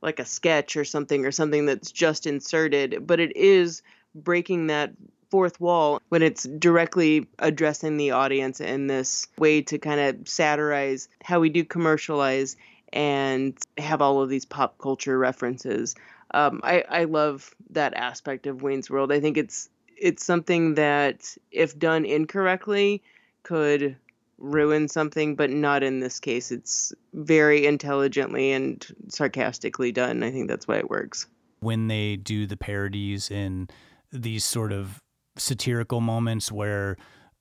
[0.00, 3.82] like a sketch or something or something that's just inserted, but it is
[4.14, 4.92] breaking that
[5.30, 11.08] fourth wall when it's directly addressing the audience in this way to kind of satirize
[11.22, 12.56] how we do commercialize
[12.92, 15.94] and have all of these pop culture references.
[16.32, 19.12] Um, I, I love that aspect of Wayne's World.
[19.12, 19.68] I think it's
[20.00, 23.02] it's something that, if done incorrectly,
[23.42, 23.96] could
[24.38, 26.50] ruin something, but not in this case.
[26.52, 30.22] It's very intelligently and sarcastically done.
[30.22, 31.26] I think that's why it works.
[31.60, 33.72] when they do the parodies and
[34.12, 35.02] these sort of
[35.36, 36.96] satirical moments where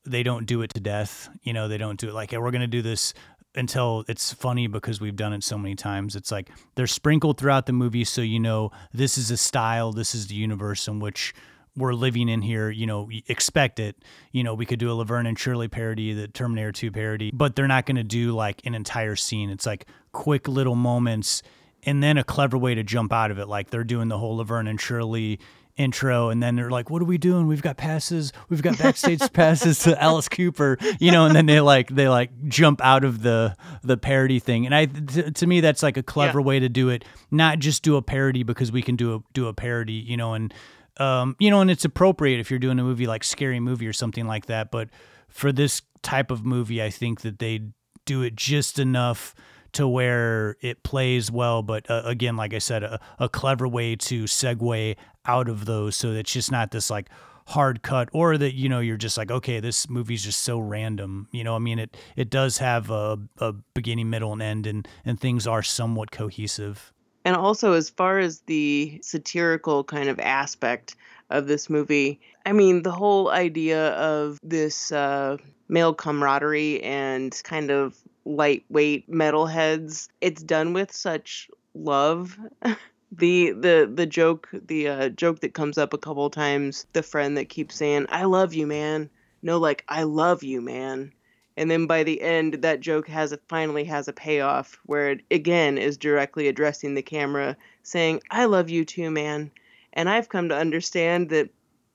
[0.06, 2.52] they don't do it to death you know they don't do it like hey, we're
[2.52, 3.14] going to do this
[3.56, 7.66] until it's funny because we've done it so many times it's like they're sprinkled throughout
[7.68, 11.34] the movie so you know this is a style this is the universe in which
[11.78, 13.96] we're living in here, you know, expect it.
[14.32, 17.56] You know, we could do a Laverne and Shirley parody, the Terminator 2 parody, but
[17.56, 19.50] they're not going to do like an entire scene.
[19.50, 21.44] It's like quick little moments
[21.84, 23.48] and then a clever way to jump out of it.
[23.48, 25.40] Like they're doing the whole Laverne and Shirley
[25.78, 29.22] intro and then they're like what are we doing we've got passes we've got backstage
[29.34, 33.22] passes to alice cooper you know and then they like they like jump out of
[33.22, 36.46] the the parody thing and i t- to me that's like a clever Yeah.
[36.48, 39.46] way to do it not just do a parody because we can do a do
[39.46, 40.52] a parody you know and
[41.00, 43.94] um you know and it's appropriate if you're doing a movie like scary movie or
[43.94, 44.90] something like that but
[45.30, 47.62] for this type of movie i think that they
[48.06, 49.36] do it just enough
[49.74, 53.96] to where it plays well, but uh, again, like I said, a, a clever way
[53.98, 54.96] to segue
[55.28, 57.10] out of those so it's just not this like
[57.48, 61.28] hard cut or that you know you're just like okay this movie's just so random.
[61.32, 64.88] You know i mean it it does have a, a beginning middle and end and
[65.06, 66.94] and things are somewhat cohesive
[67.28, 70.96] And also, as far as the satirical kind of aspect
[71.30, 75.36] of this movie, I mean, the whole idea of this uh,
[75.68, 82.40] male camaraderie and kind of lightweight metalheads, it's done with such love.
[83.12, 87.38] the the the joke the uh, joke that comes up a couple times the friend
[87.38, 89.10] that keeps saying i love you man
[89.42, 91.14] no like i love you man
[91.58, 95.22] and then by the end that joke has a finally has a payoff where it
[95.32, 99.52] again is directly addressing the camera saying i love you too man.
[99.94, 101.50] And i've come to understand that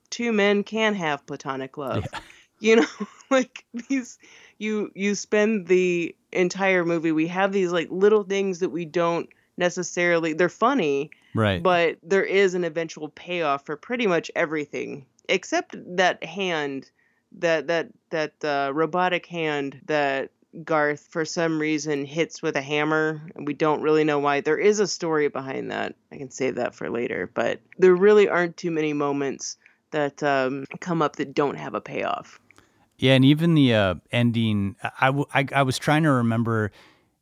[0.09, 2.05] two men can have platonic love.
[2.59, 2.87] You know
[3.31, 4.19] like these
[4.57, 9.27] you you spend the entire movie we have these like little things that we don't
[9.57, 11.61] necessarily they're funny right.
[11.61, 16.89] but there is an eventual payoff for pretty much everything except that hand
[17.39, 20.31] that that that uh, robotic hand that
[20.63, 24.41] Garth for some reason hits with a hammer we don't really know why.
[24.41, 25.95] There is a story behind that.
[26.11, 29.57] I can save that for later but there really aren't too many moments
[29.93, 32.39] that um, come up that don't have a payoff.
[32.97, 36.71] Yeah, and even the uh, ending, I, w- I, I was trying to remember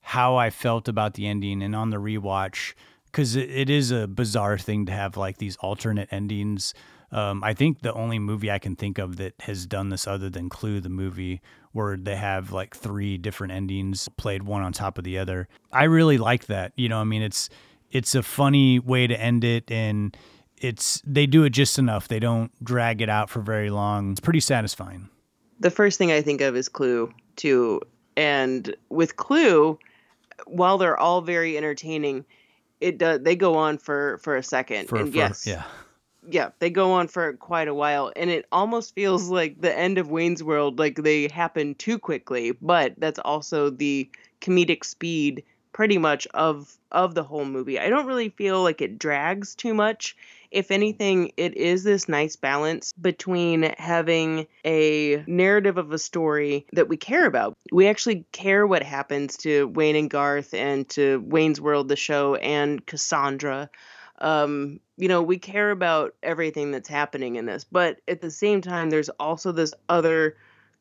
[0.01, 2.73] how I felt about the ending, and on the rewatch,
[3.05, 6.73] because it, it is a bizarre thing to have like these alternate endings.
[7.11, 10.29] Um, I think the only movie I can think of that has done this other
[10.29, 11.41] than Clue, the movie,
[11.73, 15.47] where they have like three different endings played one on top of the other.
[15.71, 16.71] I really like that.
[16.75, 17.49] You know, I mean, it's
[17.91, 20.15] it's a funny way to end it, and
[20.57, 22.07] it's they do it just enough.
[22.07, 24.11] They don't drag it out for very long.
[24.11, 25.09] It's pretty satisfying.
[25.59, 27.81] the first thing I think of is Clue too.
[28.17, 29.77] And with Clue,
[30.47, 32.25] while they're all very entertaining,
[32.79, 34.87] it does they go on for for a second.
[34.87, 35.63] For, and for- yes, yeah.
[36.29, 39.97] Yeah, they go on for quite a while, and it almost feels like the end
[39.97, 42.51] of Wayne's World, like they happen too quickly.
[42.51, 47.79] But that's also the comedic speed, pretty much of of the whole movie.
[47.79, 50.15] I don't really feel like it drags too much.
[50.51, 56.89] If anything, it is this nice balance between having a narrative of a story that
[56.89, 57.53] we care about.
[57.71, 62.35] We actually care what happens to Wayne and Garth and to Wayne's World, the show,
[62.35, 63.69] and Cassandra
[64.21, 68.61] um you know we care about everything that's happening in this but at the same
[68.61, 70.37] time there's also this other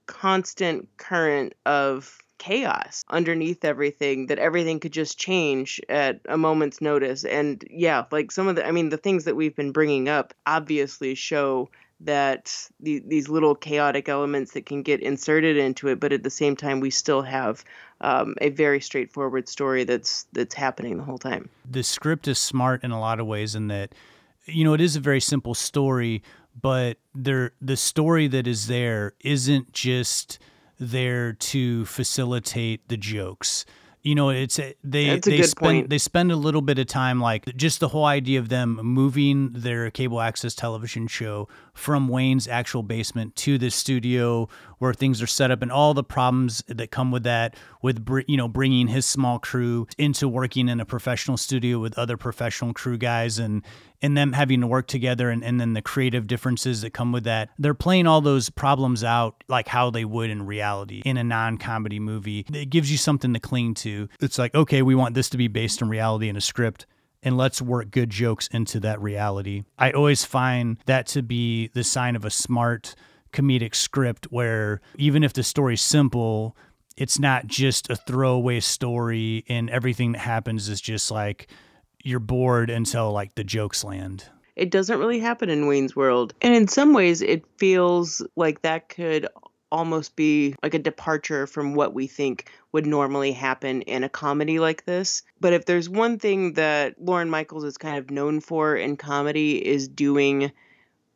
[0.06, 7.22] constant current of chaos underneath everything that everything could just change at a moment's notice.
[7.22, 10.32] And yeah like some of the i mean the things that we've been bringing up
[10.46, 11.68] obviously show
[12.00, 16.30] that the, these little chaotic elements that can get inserted into it but at the
[16.30, 17.64] same time we still have
[18.00, 21.48] um, a very straightforward story that's that's happening the whole time.
[21.70, 23.94] The script is smart in a lot of ways in that
[24.46, 26.22] you know it is a very simple story
[26.60, 30.38] but there the story that is there isn't just
[30.78, 33.66] there to facilitate the jokes
[34.02, 35.90] you know it's a- they a they spend point.
[35.90, 39.52] they spend a little bit of time like just the whole idea of them moving
[39.52, 45.26] their cable access television show from Wayne's actual basement to this studio where things are
[45.26, 48.88] set up and all the problems that come with that with br- you know bringing
[48.88, 53.62] his small crew into working in a professional studio with other professional crew guys and
[54.02, 57.24] and them having to work together and, and then the creative differences that come with
[57.24, 61.24] that they're playing all those problems out like how they would in reality in a
[61.24, 65.28] non-comedy movie it gives you something to cling to it's like okay we want this
[65.30, 66.86] to be based in reality in a script
[67.22, 69.64] and let's work good jokes into that reality.
[69.78, 72.94] I always find that to be the sign of a smart
[73.32, 76.56] comedic script where even if the story's simple,
[76.96, 81.48] it's not just a throwaway story and everything that happens is just like
[82.04, 84.24] you're bored until like the jokes land.
[84.56, 86.34] it doesn't really happen in Wayne's World.
[86.42, 89.26] And in some ways, it feels like that could
[89.72, 94.58] almost be like a departure from what we think would normally happen in a comedy
[94.58, 95.22] like this.
[95.40, 99.64] But if there's one thing that Lorne Michaels is kind of known for in comedy
[99.64, 100.50] is doing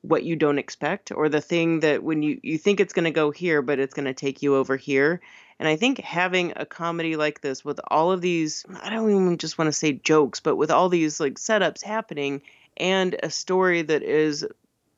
[0.02, 3.10] what you don't expect or the thing that when you you think it's going to
[3.10, 5.20] go here but it's going to take you over here
[5.58, 9.38] and i think having a comedy like this with all of these i don't even
[9.38, 12.42] just want to say jokes but with all these like setups happening
[12.76, 14.46] and a story that is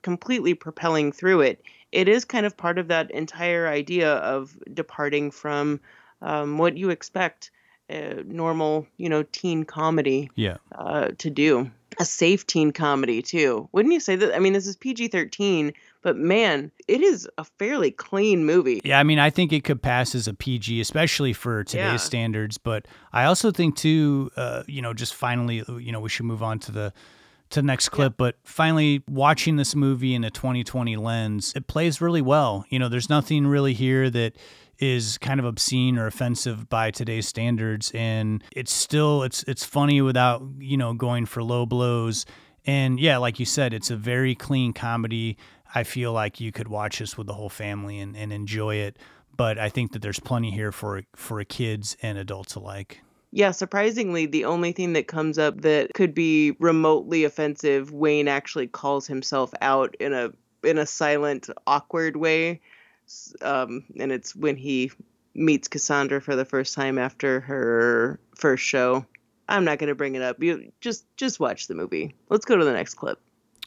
[0.03, 5.31] completely propelling through it it is kind of part of that entire idea of departing
[5.31, 5.81] from
[6.23, 7.51] um, what you expect
[7.89, 10.57] a normal you know teen comedy Yeah.
[10.77, 11.71] uh, to do
[12.01, 15.73] a safe teen comedy too wouldn't you say that i mean this is pg-13
[16.03, 19.83] but man it is a fairly clean movie Yeah, I mean, I think it could
[19.83, 21.97] pass as a PG, especially for today's Yeah.
[21.97, 22.59] standards.
[22.59, 26.43] But I also think too, uh, you know, just finally, you know, we should move
[26.45, 26.93] on to the
[27.51, 28.15] to the next clip.
[28.17, 32.65] But finally, watching this movie in a 2020 lens, it plays really well.
[32.71, 34.37] You know, there's nothing really here that
[34.79, 40.01] is kind of obscene or offensive by today's standards, and it's still it's it's funny
[40.03, 42.27] without you know going for low blows.
[42.67, 45.39] And yeah, like you said, it's a very clean comedy.
[45.75, 48.99] I feel like you could watch this with the whole family and, and enjoy it.
[49.37, 53.03] But I think that there's plenty here for for kids and adults alike.
[53.33, 58.67] yeah surprisingly the only thing that comes up that could be remotely offensive wayne actually
[58.67, 60.31] calls himself out in a
[60.63, 62.61] in a silent awkward way
[63.43, 64.91] um, and it's when he
[65.35, 69.05] meets cassandra for the first time after her first show
[69.49, 72.57] i'm not going to bring it up you just just watch the movie let's go
[72.57, 73.21] to the next clip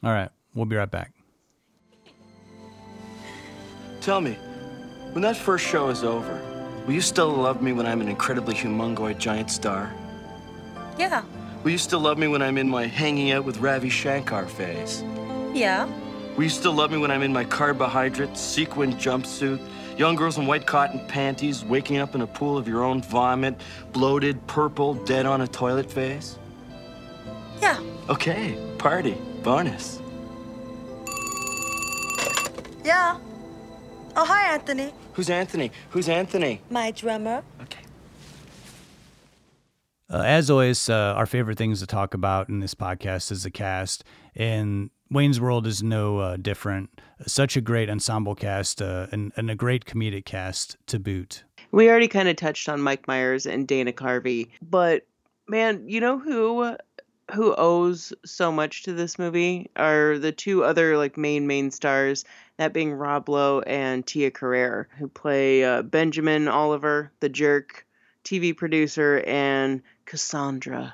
[0.03, 1.11] All right, we'll be right back.
[4.01, 4.33] Tell me,
[5.11, 6.39] when that first show is over,
[6.85, 9.93] will you still love me when I'm an incredibly humongoid giant star?
[10.97, 11.23] Yeah,
[11.63, 15.03] Will you still love me when I'm in my hanging out with Ravi Shankar phase?
[15.53, 15.87] yeah,
[16.39, 19.59] Will you still love me when I'm in my carbohydrate sequin jumpsuit,
[19.97, 23.59] young girls in white cotton panties, waking up in a pool of your own vomit,
[23.91, 26.39] bloated, purple, dead on a toilet phase?
[27.61, 27.77] yeah.
[28.07, 30.01] Okay, party, bonus.
[32.85, 33.19] Yeah.
[34.15, 34.93] Oh, hi, Anthony.
[35.15, 35.73] Who's Anthony?
[35.89, 36.61] Who's Anthony?
[36.69, 37.43] My drummer.
[37.63, 37.83] Okay.
[40.09, 43.51] Uh, as always, uh, our favorite things to talk about in this podcast is the
[43.51, 44.05] cast,
[44.37, 47.01] and Wayne's World is no uh, different.
[47.25, 51.43] Such a great ensemble cast uh, and, and a great comedic cast to boot.
[51.71, 55.05] we already kind of touched on mike myers and dana carvey but
[55.47, 56.75] man you know who
[57.33, 62.25] who owes so much to this movie are the two other like main main stars
[62.57, 67.85] that being rob lowe and tia carrere who play uh, benjamin oliver the jerk
[68.23, 70.93] tv producer and cassandra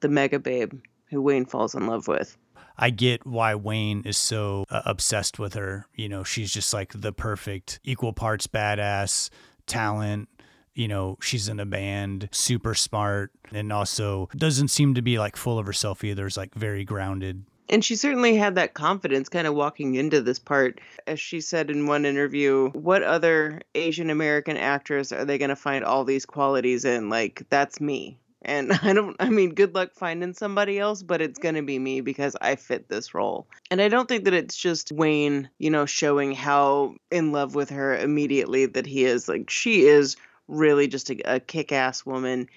[0.00, 0.74] the mega babe
[1.10, 2.36] who wayne falls in love with
[2.76, 5.86] I get why Wayne is so uh, obsessed with her.
[5.94, 9.30] You know, she's just like the perfect equal parts badass
[9.66, 10.28] talent.
[10.74, 15.36] You know, she's in a band, super smart, and also doesn't seem to be like
[15.36, 16.26] full of herself either.
[16.26, 17.44] Is like very grounded.
[17.68, 20.80] And she certainly had that confidence kind of walking into this part.
[21.06, 25.56] As she said in one interview, what other Asian American actress are they going to
[25.56, 27.08] find all these qualities in?
[27.08, 28.18] Like, that's me.
[28.44, 31.78] And I don't, I mean, good luck finding somebody else, but it's going to be
[31.78, 33.46] me because I fit this role.
[33.70, 37.70] And I don't think that it's just Wayne, you know, showing how in love with
[37.70, 39.28] her immediately that he is.
[39.28, 40.16] Like, she is
[40.48, 42.48] really just a, a kick ass woman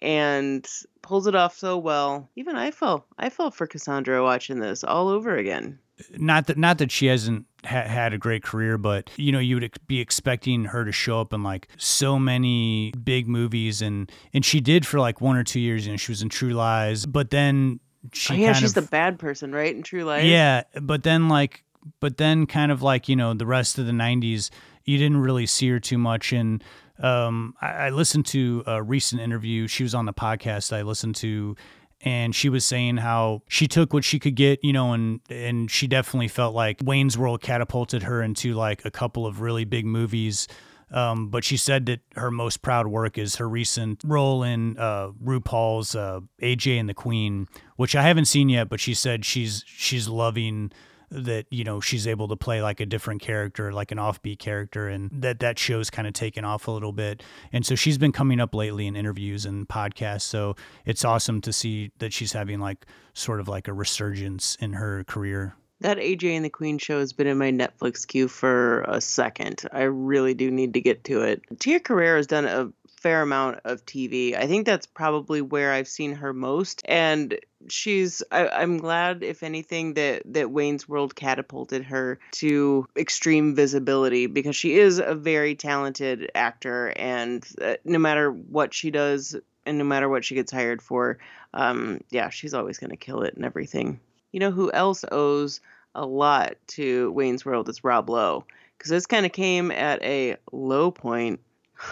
[0.00, 0.68] and
[1.02, 2.28] pulls it off so well.
[2.36, 5.78] Even I fell, I fell for Cassandra watching this all over again.
[6.16, 9.56] Not that not that she hasn't ha- had a great career, but you know, you
[9.56, 14.10] would ex- be expecting her to show up in like so many big movies, and
[14.32, 15.86] and she did for like one or two years.
[15.86, 17.78] You know, she was in True Lies, but then
[18.12, 19.74] she oh, yeah, she's of the bad person, right?
[19.74, 20.24] In True Lies.
[20.24, 21.64] Yeah, but then like,
[22.00, 24.50] but then kind of like you know the rest of the '90s,
[24.84, 26.32] you didn't really see her too much.
[26.32, 26.62] And
[26.98, 29.66] um, I, I listened to a recent interview.
[29.68, 31.56] She was on the podcast I listened to,
[32.04, 35.70] and she was saying how she took what she could get, you know, and and
[35.70, 39.86] she definitely felt like Wayne's World catapulted her into like a couple of really big
[39.86, 40.46] movies.
[40.90, 45.08] Um, but she said that her most proud work is her recent role in uh,
[45.24, 48.68] RuPaul's uh, AJ and the Queen, which I haven't seen yet.
[48.68, 50.72] But she said she's she's loving
[51.14, 54.88] that you know she's able to play like a different character like an offbeat character
[54.88, 57.22] and that that show's kind of taken off a little bit
[57.52, 61.52] and so she's been coming up lately in interviews and podcasts so it's awesome to
[61.52, 66.36] see that she's having like sort of like a resurgence in her career That AJ
[66.36, 69.62] and the Queen show has been in my Netflix queue for a second.
[69.72, 71.42] I really do need to get to it.
[71.58, 72.70] Tia Carrere has done a
[73.04, 74.34] fair amount of TV.
[74.34, 76.80] I think that's probably where I've seen her most.
[76.86, 77.38] And
[77.68, 84.26] she's I, I'm glad, if anything, that that Wayne's World catapulted her to extreme visibility
[84.26, 89.36] because she is a very talented actor, and uh, no matter what she does
[89.66, 91.18] and no matter what she gets hired for,
[91.52, 94.00] um, yeah, she's always going to kill it and everything.
[94.32, 95.60] You know who else owes
[95.94, 98.46] a lot to Wayne's World is Rob Lowe
[98.78, 101.40] because this kind of came at a low point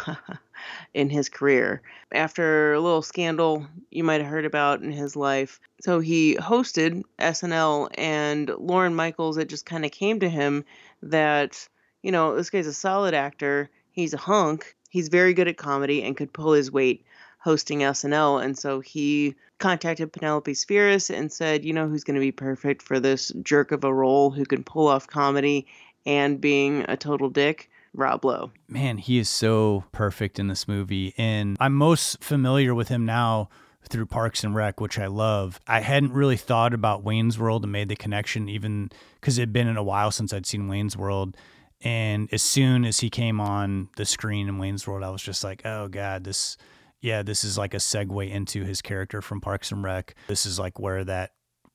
[0.95, 1.83] in his career
[2.13, 5.61] after a little scandal you might have heard about in his life.
[5.81, 10.65] So he hosted SNL and Lorne Michaels, it just kind of came to him
[11.03, 11.69] that,
[12.03, 16.03] you know, this guy's a solid actor, he's a hunk, he's very good at comedy,
[16.03, 17.05] and could pull his weight
[17.39, 18.45] hosting SNL.
[18.45, 22.83] And so he contacted Penelope Spheeris and said, you know, who's going to be perfect
[22.83, 25.67] for this jerk of a role who can pull off comedy
[26.07, 27.69] and being a total dick?
[27.95, 28.53] Rob Lowe.
[28.69, 31.15] Man, he is so perfect in this movie.
[31.19, 33.49] And I'm most familiar with him now
[33.89, 35.61] through Parks and Rec, which I love.
[35.67, 38.91] I hadn't really thought about Wayne's World and made the connection, even
[39.21, 41.37] because it had been in a while since I'd seen Wayne's World.
[41.83, 45.43] And as soon as he came on the screen in Wayne's World, I was just
[45.43, 46.57] like, oh God, this,
[47.01, 50.15] yeah, this is like a segue into his character from Parks and Rec.
[50.29, 51.33] This is like where that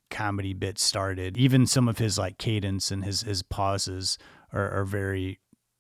[0.09, 1.37] comedy bit started.
[1.37, 4.17] Even some of his like cadence and his, his pauses
[4.53, 5.39] are, are very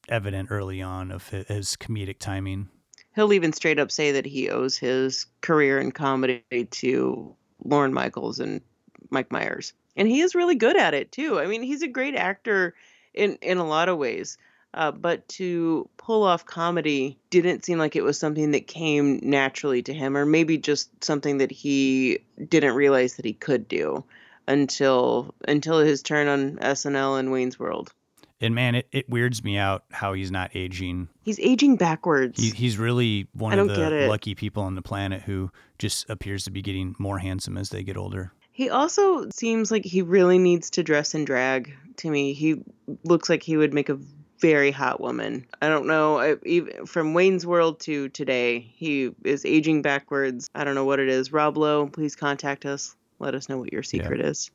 [0.09, 2.69] evident early on of his comedic timing.
[3.15, 8.39] He'll even straight up say that he owes his career in comedy to Lorne Michaels
[8.39, 8.61] and
[9.09, 9.73] Mike Myers.
[9.95, 11.39] And he is really good at it too.
[11.39, 12.75] I mean, he's a great actor
[13.13, 14.37] in in a lot of ways.
[14.73, 19.81] Uh, but to pull off comedy didn't seem like it was something that came naturally
[19.81, 24.03] to him, or maybe just something that he didn't realize that he could do
[24.47, 27.91] until until his turn on SNL and Wayne's World.
[28.39, 31.09] And man, it, it weirds me out how he's not aging.
[31.23, 32.41] He's aging backwards.
[32.41, 36.51] He, he's really one of the lucky people on the planet who just appears to
[36.51, 38.31] be getting more handsome as they get older.
[38.51, 42.33] He also seems like he really needs to dress in drag to me.
[42.33, 42.63] He
[43.03, 43.99] looks like he would make a
[44.39, 45.45] very hot woman.
[45.61, 46.19] I don't know.
[46.19, 50.47] I, even from Wayne's World to today, he is aging backwards.
[50.55, 51.31] I don't know what it is.
[51.31, 52.95] Rob Lowe, please contact us.
[53.19, 54.27] Let us know what your secret yeah.
[54.27, 54.51] is.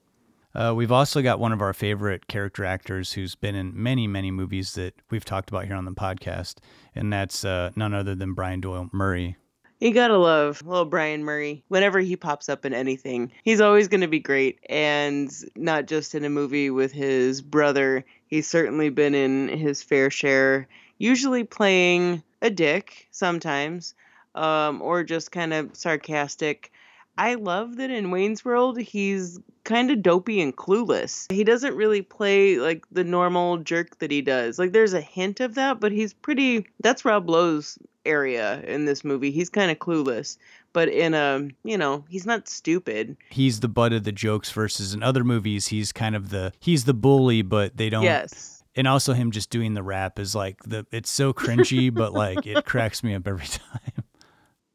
[0.54, 4.30] Uh, we've also got one of our favorite character actors who's been in many, many
[4.30, 6.56] movies that we've talked about here on the podcast,
[6.94, 9.36] and that's uh, none other than Brian Doyle Murray.
[9.80, 11.64] You gotta love little Brian Murray.
[11.66, 14.60] Whenever he pops up in anything, he's always gonna be great.
[14.68, 20.08] And not just in a movie with his brother, he's certainly been in his fair
[20.08, 23.94] share, usually playing a dick sometimes,
[24.36, 26.70] um, or just kind of sarcastic.
[27.18, 31.30] I love that in Wayne's World, he's kind of dopey and clueless.
[31.30, 34.58] He doesn't really play like the normal jerk that he does.
[34.58, 39.04] Like there's a hint of that, but he's pretty that's Rob Lowe's area in this
[39.04, 39.30] movie.
[39.30, 40.38] He's kind of clueless,
[40.72, 43.16] but in a, you know, he's not stupid.
[43.30, 46.84] He's the butt of the jokes versus in other movies he's kind of the he's
[46.84, 48.64] the bully, but they don't Yes.
[48.74, 52.46] And also him just doing the rap is like the it's so cringy, but like
[52.46, 54.01] it cracks me up every time.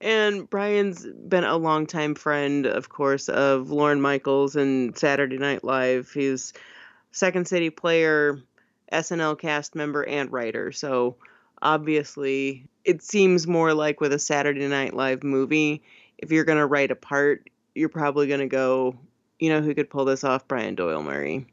[0.07, 6.09] And Brian's been a longtime friend, of course, of Lorne Michaels and Saturday Night Live.
[6.13, 6.53] He's
[7.11, 8.39] Second City player,
[8.93, 10.71] SNL cast member, and writer.
[10.71, 11.17] So
[11.61, 15.83] obviously, it seems more like with a Saturday Night Live movie,
[16.17, 18.95] if you're going to write a part, you're probably going to go,
[19.39, 20.47] you know, who could pull this off?
[20.47, 21.47] Brian Doyle Murray.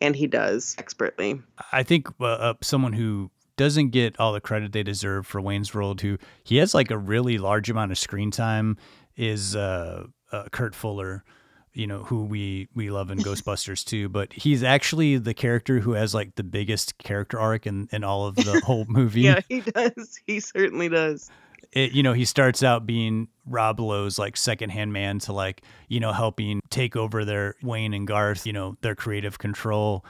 [0.00, 1.40] And he does expertly.
[1.70, 5.74] I think uh, uh someone who doesn't get all the credit they deserve for Wayne's
[5.74, 8.76] World, who he has like a really large amount of screen time,
[9.16, 11.24] is uh, uh, Kurt Fuller,
[11.72, 14.08] you know, who we we love in Ghostbusters too.
[14.08, 18.26] But he's actually the character who has like the biggest character arc in, in all
[18.26, 19.22] of the whole movie.
[19.22, 20.20] yeah, he does.
[20.26, 21.30] He certainly does.
[21.72, 25.98] It, you know, he starts out being Rob Lowe's like secondhand man to like, you
[25.98, 30.04] know, helping take over their Wayne and Garth, you know, their creative control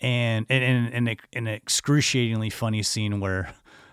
[0.00, 3.52] and and and an excruciatingly funny scene where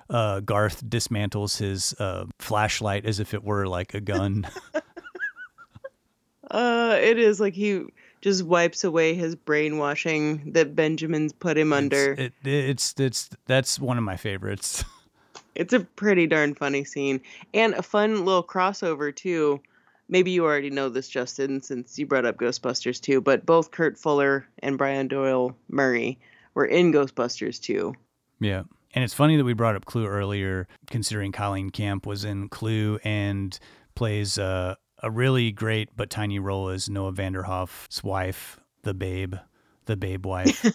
[0.10, 4.48] uh, Garth dismantles his uh, flashlight as if it were like a gun.
[6.52, 7.86] uh, it is like he
[8.22, 12.14] just wipes away his brainwashing that Benjamin's put him under.
[12.14, 14.84] It's, it, it's it's that's one of my favorites.
[15.56, 17.22] It's a pretty darn funny scene
[17.54, 19.62] and a fun little crossover too
[20.08, 23.98] maybe you already know this, Justin, since you brought up Ghostbusters 2, but both Kurt
[23.98, 26.20] Fuller and Brian Doyle Murray
[26.54, 27.94] were in Ghostbusters 2.
[28.40, 28.64] Yeah.
[28.94, 33.00] And it's funny that we brought up Clue earlier, considering Colleen Camp was in Clue
[33.04, 33.58] and
[33.94, 39.36] plays uh, a really great but tiny role as Noah Vanderhoff's wife, the babe,
[39.86, 40.66] the babe wife.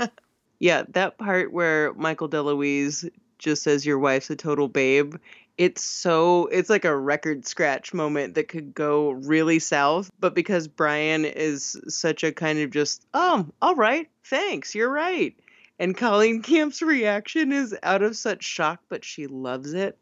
[0.58, 3.08] yeah, that part where Michael DeLuise
[3.38, 5.14] just says your wife's a total babe
[5.60, 10.66] it's so it's like a record scratch moment that could go really south but because
[10.66, 15.36] brian is such a kind of just oh all right thanks you're right
[15.78, 19.98] and colleen camp's reaction is out of such shock but she loves it.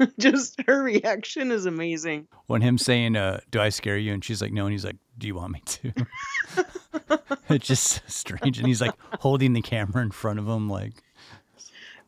[0.20, 2.28] Just her reaction is amazing.
[2.46, 4.12] When him saying uh do i scare you?
[4.12, 5.92] and she's like no and he's like do you want me to?
[7.50, 8.58] It's just strange.
[8.58, 10.92] And he's like holding the camera in front of him, like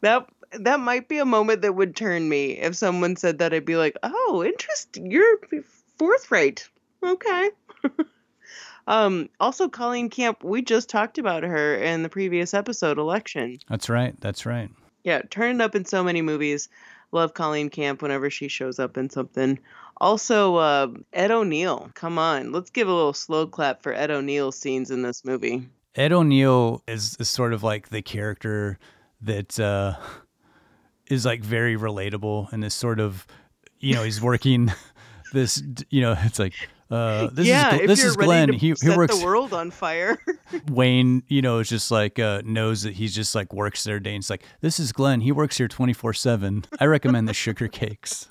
[0.03, 3.55] that that might be a moment that would turn me if someone said that.
[3.55, 5.11] I'd be like, "Oh, interesting.
[5.11, 5.39] You're
[5.99, 6.69] forthright.
[7.03, 7.51] Okay."
[8.87, 9.29] um.
[9.39, 10.43] Also, Colleen Camp.
[10.43, 13.59] We just talked about her in the previous episode, Election.
[13.69, 14.71] that's right, that's right.
[15.05, 16.69] Yeah, turning up in so many movies.
[17.13, 19.59] Love Colleen Camp whenever she shows up in something.
[19.97, 21.91] Also, uh, Ed O'Neill.
[21.95, 25.69] Come on, let's give a little slow clap for Ed O'Neill's scenes in this movie.
[25.95, 28.79] Ed O'Neill is, is sort of like the character
[29.21, 29.95] that uh,
[31.11, 33.27] is like very relatable and this sort of,
[33.79, 34.73] you know, he's working
[35.33, 36.55] this, you know, it's like,
[36.91, 38.53] uh, this yeah, is this is Glenn.
[38.53, 39.17] He he works.
[39.17, 40.19] the world on fire.
[40.69, 44.11] Wayne, you know, is just like uh, knows that he's just like works there day.
[44.15, 45.21] And it's like this is Glenn.
[45.21, 46.65] He works here twenty four seven.
[46.81, 48.27] I recommend the sugar cakes.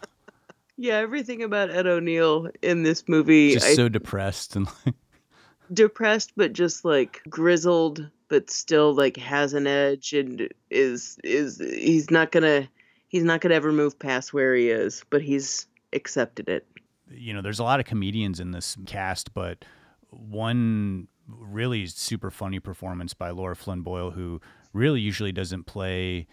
[0.75, 4.95] yeah, everything about Ed O'Neill in this movie, Just I, so depressed and like,
[5.71, 12.09] depressed but just like grizzled, but still like has an edge and is is he's
[12.09, 12.69] not gonna
[13.09, 16.65] he's not gonna ever move past where he is, but he's accepted it.
[17.11, 19.65] you know, there's a lot of comedians in this cast, but
[20.09, 24.39] one really super funny performance by Lara Flynn Boyle, who
[24.73, 26.27] really usually doesn't play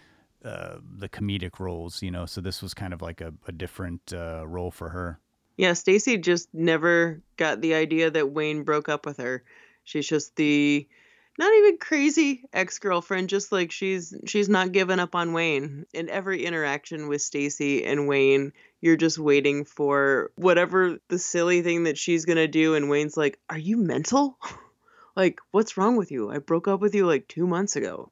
[0.44, 2.26] uh, the comedic roles, you know.
[2.26, 5.18] So this was kind of like a, a different uh, role for her.
[5.56, 9.42] Yeah, Stacy just never got the idea that Wayne broke up with her.
[9.84, 10.86] She's just the
[11.38, 15.86] not even crazy ex-girlfriend, just like she's she's not giving up on Wayne.
[15.92, 21.84] In every interaction with Stacy and Wayne, you're just waiting for whatever the silly thing
[21.84, 24.38] that she's going to do and Wayne's like, "Are you mental?
[25.16, 26.30] like what's wrong with you?
[26.30, 28.10] I broke up with you like 2 months ago."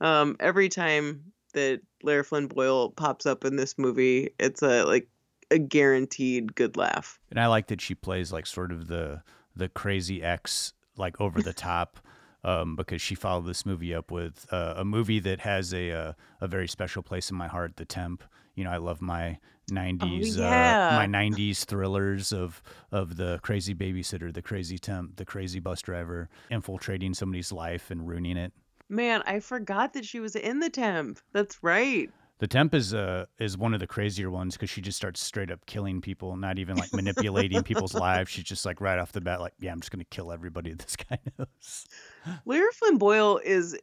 [0.00, 5.08] Um every time that Lara Flynn Boyle pops up in this movie, it's a like
[5.50, 7.18] a guaranteed good laugh.
[7.30, 9.22] And I like that she plays like sort of the
[9.54, 11.98] the crazy ex, like over the top,
[12.46, 16.12] um, because she followed this movie up with uh, a movie that has a, uh,
[16.40, 18.22] a very special place in my heart, The Temp.
[18.54, 19.38] You know, I love my
[19.70, 20.90] '90s, yeah.
[20.92, 25.82] uh, my '90s thrillers of of the crazy babysitter, the crazy temp, the crazy bus
[25.82, 28.52] driver infiltrating somebody's life and ruining it.
[28.88, 31.18] Man, I forgot that she was in the temp.
[31.32, 32.10] That's right.
[32.38, 35.50] The temp is uh is one of the crazier ones because she just starts straight
[35.50, 38.30] up killing people, not even like manipulating people's lives.
[38.30, 40.96] She's just like right off the bat, like, yeah, I'm just gonna kill everybody this
[40.96, 41.86] guy knows.
[42.44, 43.76] Lara Flynn Boyle is,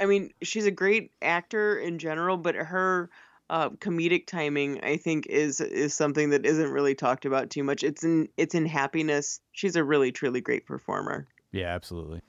[0.00, 3.10] I mean, she's a great actor in general, but her
[3.50, 7.82] uh, comedic timing, I think, is is something that isn't really talked about too much.
[7.82, 9.40] It's in it's in Happiness.
[9.52, 11.26] She's a really truly great performer.
[11.50, 12.20] Yeah, absolutely.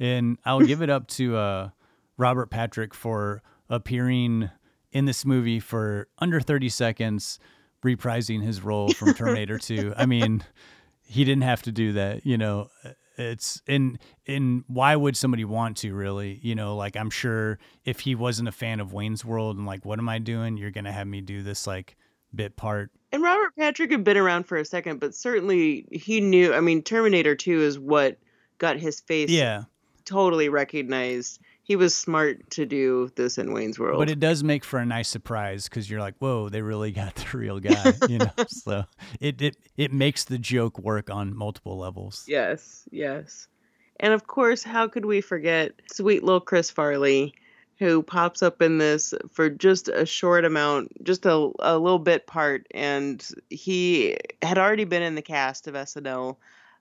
[0.00, 1.70] And I'll give it up to uh,
[2.16, 4.50] Robert Patrick for appearing
[4.90, 7.38] in this movie for under 30 seconds,
[7.84, 9.94] reprising his role from Terminator 2.
[9.96, 10.42] I mean,
[11.06, 12.68] he didn't have to do that, you know.
[13.16, 16.40] It's and and why would somebody want to really?
[16.42, 19.84] You know, like I'm sure if he wasn't a fan of Wayne's World and like,
[19.84, 20.56] what am I doing?
[20.56, 21.96] You're gonna have me do this like
[22.34, 22.90] bit part.
[23.12, 26.52] And Robert Patrick had been around for a second, but certainly he knew.
[26.52, 28.18] I mean, Terminator 2 is what
[28.58, 29.64] got his face Yeah.
[30.04, 31.40] totally recognized.
[31.64, 33.98] He was smart to do this in Wayne's World.
[33.98, 37.14] But it does make for a nice surprise because you're like, whoa, they really got
[37.14, 38.30] the real guy, you know.
[38.46, 38.84] so
[39.18, 42.24] it, it it makes the joke work on multiple levels.
[42.28, 43.48] Yes, yes.
[43.98, 47.34] And of course, how could we forget sweet little Chris Farley,
[47.78, 52.26] who pops up in this for just a short amount, just a, a little bit
[52.26, 52.66] part.
[52.72, 56.36] And he had already been in the cast of SNL,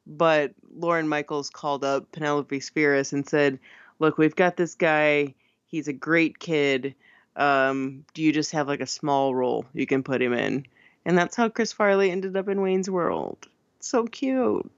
[0.06, 3.60] but Lorne Michaels called up Penelope Spheeris and said,
[4.04, 5.34] Look, we've got this guy.
[5.66, 6.94] He's a great kid.
[7.38, 10.66] Um, do you just have like a small role you can put him in?
[11.06, 13.48] And that's how Chris Farley ended up in Wayne's World.
[13.80, 14.70] So cute.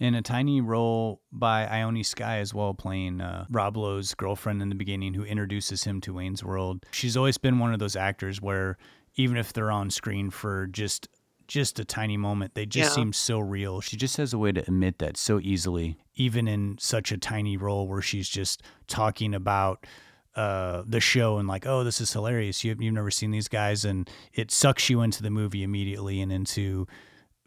[0.00, 4.68] In a tiny role by Ione Skye as well, playing uh, Rob Lowe's girlfriend in
[4.68, 6.84] the beginning, who introduces him to Wayne's World.
[6.90, 8.76] She's always been one of those actors where
[9.14, 11.08] even if they're on screen for just
[11.48, 12.94] just a tiny moment, they just Yeah.
[12.94, 13.80] seem so real.
[13.80, 17.56] She just has a way to emit that so easily, even in such a tiny
[17.56, 19.86] role where she's just talking about
[20.34, 22.64] uh, the show and like, oh, this is hilarious.
[22.64, 26.32] You've, you've never seen these guys, and it sucks you into the movie immediately and
[26.32, 26.86] into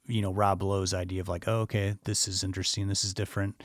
[0.08, 3.64] you know Rob Lowe's idea of like, oh, okay, this is interesting, this is different,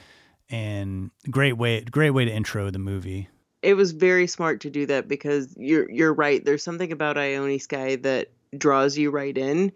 [0.48, 3.28] and great way, great way to intro the movie.
[3.62, 6.42] it was very smart to do that because you're you're right.
[6.44, 9.70] There's something about Ione Skye that draws you right in,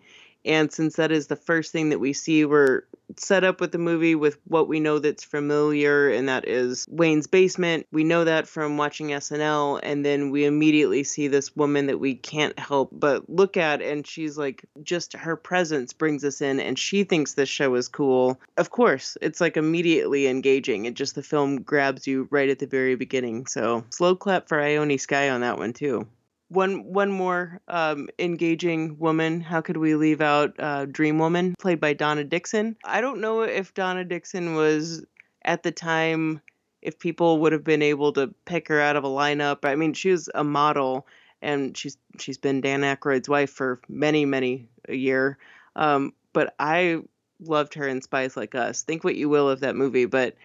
[0.44, 2.82] And since that is the first thing that we see, we're
[3.16, 7.26] set up with the movie with what we know that's familiar, and that is Wayne's
[7.26, 7.86] basement.
[7.92, 12.14] We know that from watching SNL, and then we immediately see this woman that we
[12.14, 16.78] can't help but look at, and she's like, just her presence brings us in, and
[16.78, 18.40] she thinks this show is cool.
[18.56, 20.86] Of course, it's like immediately engaging.
[20.86, 23.46] It just the film grabs you right at the very beginning.
[23.46, 26.06] So slow clap for Ione Skye on that one too
[26.48, 29.40] one one more um, engaging woman.
[29.40, 32.76] How could we leave out uh, Dream Woman, played by Donna Dixon?
[32.84, 35.04] I don't know if Donna Dixon was
[35.44, 36.40] at the time
[36.82, 39.64] if people would have been able to pick her out of a lineup.
[39.64, 41.06] I mean, she was a model,
[41.42, 45.38] and she's she's been Dan Aykroyd's wife for many many a year.
[45.76, 47.00] Um, but I
[47.40, 48.82] loved her in Spies Like Us.
[48.82, 50.36] Think what you will of that movie, but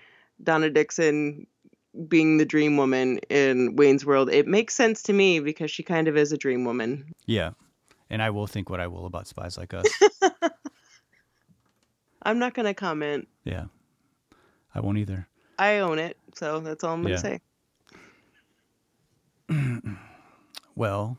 [0.42, 1.46] Donna Dixon
[2.08, 6.08] being the dream woman in Wayne's World, it makes sense to me because she kind
[6.08, 7.12] of is a dream woman.
[7.26, 7.52] Yeah.
[8.10, 9.88] And I will think what I will about spies like us.
[12.24, 13.28] I'm not going to comment.
[13.44, 13.66] yeah.
[14.76, 15.28] I won't either.
[15.58, 17.40] I own it, so that's all I'm going to
[19.50, 19.56] Yeah.
[19.56, 19.90] say.
[20.76, 21.18] Well,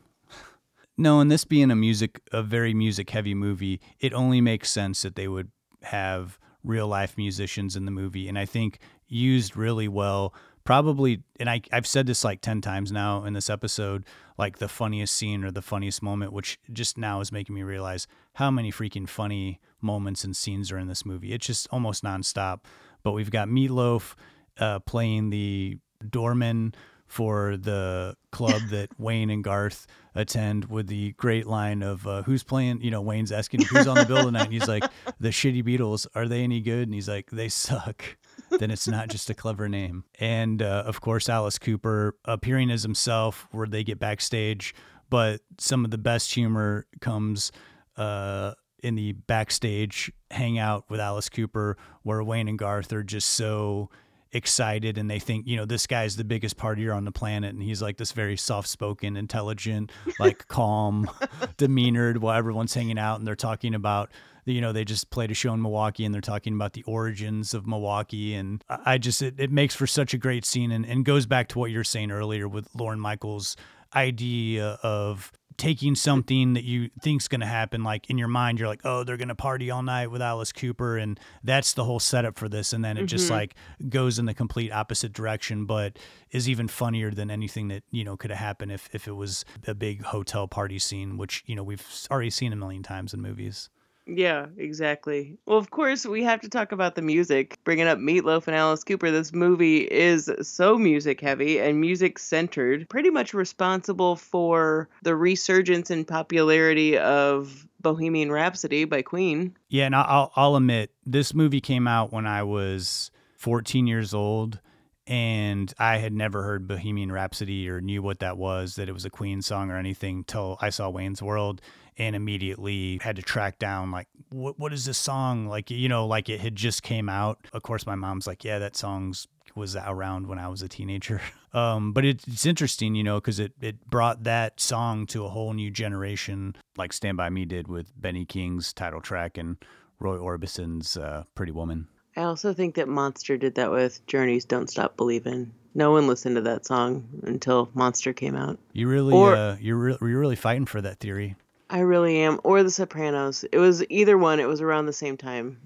[0.97, 5.03] no, and this being a music, a very music heavy movie, it only makes sense
[5.03, 5.51] that they would
[5.83, 8.27] have real life musicians in the movie.
[8.27, 10.33] And I think used really well,
[10.71, 14.05] probably, and I, I've said this like 10 times now in this episode,
[14.37, 18.07] like the funniest scene or the funniest moment, which just now is making me realize
[18.35, 21.33] how many freaking funny moments and scenes are in this movie.
[21.33, 22.61] It's just almost nonstop.
[23.03, 24.15] But we've got Meatloaf
[24.61, 25.77] uh, playing the
[26.09, 26.73] doorman
[27.05, 32.43] for the club that Wayne and Garth attend with the great line of uh, who's
[32.43, 34.45] playing, you know, Wayne's asking who's on the bill tonight.
[34.45, 34.85] And he's like,
[35.19, 36.87] the shitty Beatles, are they any good?
[36.87, 38.05] And he's like, they suck.
[38.49, 40.03] Then it's not just a clever name.
[40.19, 44.73] And uh, of course, Alice Cooper appearing as himself where they get backstage.
[45.09, 47.51] But some of the best humor comes
[47.97, 53.89] uh, in the backstage hangout with Alice Cooper, where Wayne and Garth are just so
[54.33, 57.53] excited and they think, you know, this guy's the biggest partier on the planet.
[57.53, 61.09] And he's like this very soft spoken, intelligent, like calm,
[61.57, 64.11] demeanored while everyone's hanging out and they're talking about,
[64.45, 67.53] you know, they just played a show in Milwaukee and they're talking about the origins
[67.53, 68.33] of Milwaukee.
[68.33, 71.47] And I just, it, it makes for such a great scene and, and goes back
[71.49, 73.55] to what you're saying earlier with Lorne Michaels'
[73.95, 78.69] idea of taking something that you think's going to happen like in your mind you're
[78.69, 81.99] like oh they're going to party all night with Alice Cooper and that's the whole
[81.99, 83.31] setup for this and then it just Mhm.
[83.31, 83.55] like
[83.89, 85.99] goes in the complete opposite direction but
[86.31, 89.43] is even funnier than anything that you know could have happened if if it was
[89.67, 93.21] a big hotel party scene which you know we've already seen a million times in
[93.21, 93.69] movies
[94.07, 95.37] Yeah, exactly.
[95.45, 97.57] Well, of course, we have to talk about the music.
[97.63, 102.89] Bringing up Meatloaf and Alice Cooper, this movie is so music heavy and music centered,
[102.89, 109.55] pretty much responsible for the resurgence and popularity of Bohemian Rhapsody by Queen.
[109.69, 114.59] Yeah, and I'll I'll admit this movie came out when I was 14 years old,
[115.07, 119.05] and I had never heard Bohemian Rhapsody or knew what that was, that it was
[119.05, 121.61] a Queen song or anything, till I saw Wayne's World,
[121.97, 125.69] and immediately had to track down like what what is this song like?
[125.69, 127.39] You know, like it had just came out.
[127.53, 131.21] Of course, my mom's like, yeah, that song's was around when I was a teenager.
[131.53, 135.27] Um, but it, it's interesting, you know, because it, it brought that song to a
[135.27, 139.57] whole new generation, like Stand By Me did with Benny King's title track and
[139.99, 141.89] Roy Orbison's uh, Pretty Woman.
[142.15, 145.51] I also think that Monster did that with Journey's Don't Stop Believing.
[145.75, 148.57] No one listened to that song until Monster came out.
[148.71, 151.35] You really, Or- uh, you're, re- you're really fighting for that theory.
[151.71, 152.39] I really am.
[152.43, 153.45] Or The Sopranos.
[153.51, 154.39] It was either one.
[154.39, 155.57] It was around the same time.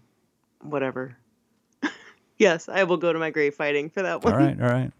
[0.61, 1.17] Whatever.
[2.37, 4.33] yes, I will go to my grave fighting for that one.
[4.33, 4.91] All right, all right.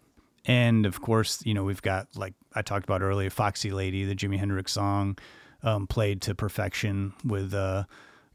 [0.44, 4.14] And of course, you know, we've got, like I talked about earlier, Foxy Lady, the
[4.14, 5.16] Jimi Hendrix song,
[5.62, 7.84] um, played to perfection with uh,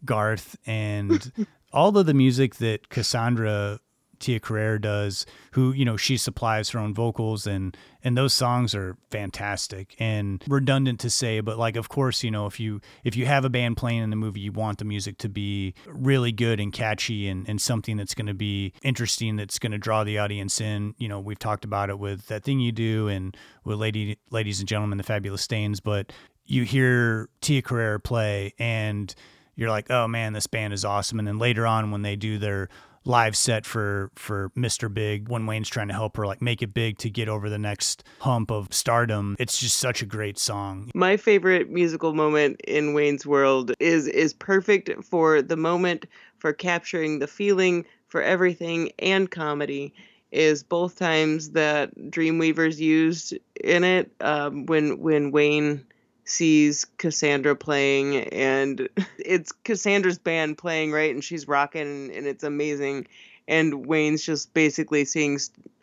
[0.05, 0.57] Garth.
[0.65, 1.31] And
[1.73, 3.79] all of the music that Cassandra
[4.21, 8.73] Tia Carrere does, who, you know, she supplies her own vocals and and those songs
[8.73, 13.15] are fantastic and redundant to say, but like of course, you know, if you if
[13.15, 16.31] you have a band playing in the movie, you want the music to be really
[16.31, 20.61] good and catchy and, and something that's gonna be interesting, that's gonna draw the audience
[20.61, 20.95] in.
[20.97, 24.59] You know, we've talked about it with that thing you do and with Lady Ladies
[24.59, 26.11] and Gentlemen, the Fabulous Stains, but
[26.45, 29.13] you hear Tia Carrere play and
[29.55, 31.19] you're like, oh man, this band is awesome.
[31.19, 32.69] And then later on, when they do their
[33.05, 34.93] live set for for Mr.
[34.93, 37.57] Big, when Wayne's trying to help her like make it big to get over the
[37.57, 40.91] next hump of stardom, it's just such a great song.
[40.93, 46.05] My favorite musical moment in Wayne's World is is perfect for the moment
[46.37, 49.93] for capturing the feeling for everything and comedy
[50.31, 55.85] is both times that Dreamweavers used in it um, when when Wayne
[56.25, 61.13] sees Cassandra playing, and it's Cassandra's band playing, right?
[61.13, 63.07] And she's rocking, and it's amazing.
[63.47, 65.39] And Wayne's just basically seeing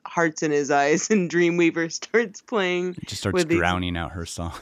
[0.06, 4.12] hearts in his eyes, and Dreamweaver starts playing It just starts with these- drowning out
[4.12, 4.52] her song.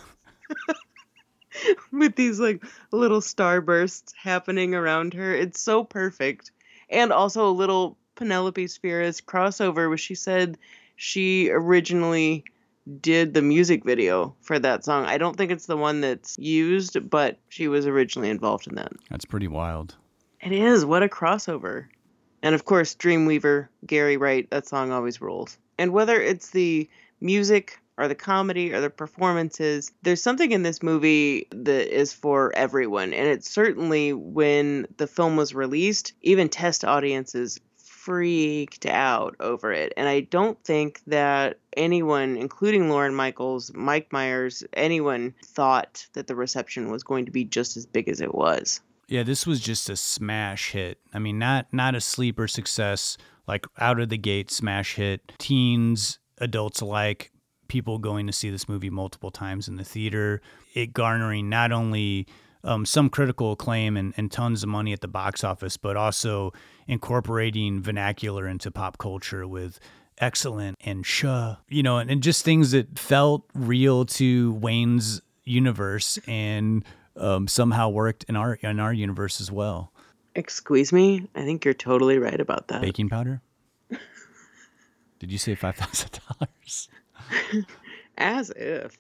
[1.91, 2.63] with these like
[2.93, 5.35] little starbursts happening around her.
[5.35, 6.51] It's so perfect.
[6.91, 10.59] And also a little Penelope Spheeris crossover where she said
[10.97, 12.45] she originally
[13.01, 15.05] did the music video for that song.
[15.05, 18.93] I don't think it's the one that's used, but she was originally involved in that.
[19.11, 19.97] That's pretty wild.
[20.41, 20.85] It is.
[20.85, 21.87] What a crossover.
[22.43, 25.59] And of course, Dreamweaver, Gary Wright, that song always rules.
[25.79, 26.89] And whether it's the
[27.21, 32.55] music or the comedy or the performances, there's something in this movie that is for
[32.55, 33.15] everyone.
[33.15, 37.59] And it's certainly when the film was released, even test audiences
[38.07, 39.93] freaked out over it.
[39.97, 46.37] And I don't think that anyone, including Lorne Michaels, Mike Myers, anyone thought that the
[46.37, 48.81] reception was going to be just as big as it was.
[49.09, 50.99] Yeah, this was just a smash hit.
[51.13, 55.33] I mean, not not a sleeper success, like out of the gate smash hit.
[55.39, 57.33] Teens, adults alike,
[57.67, 60.41] people going to see this movie multiple times in the theater.
[60.75, 62.29] It garnering not only
[62.65, 66.53] um, some critical acclaim and, and tons of money at the box office, but also
[66.87, 69.79] incorporating vernacular into pop culture with
[70.19, 76.19] excellent and shuh, you know, and, and just things that felt real to Wayne's universe
[76.27, 76.85] and
[77.17, 79.93] um, somehow worked in our in our universe as well.
[80.35, 81.29] Excuse me?
[81.35, 82.83] I think you're totally right about that.
[82.83, 83.41] Baking powder?
[85.19, 86.89] Did you say five thousand dollars?
[88.19, 88.99] As if.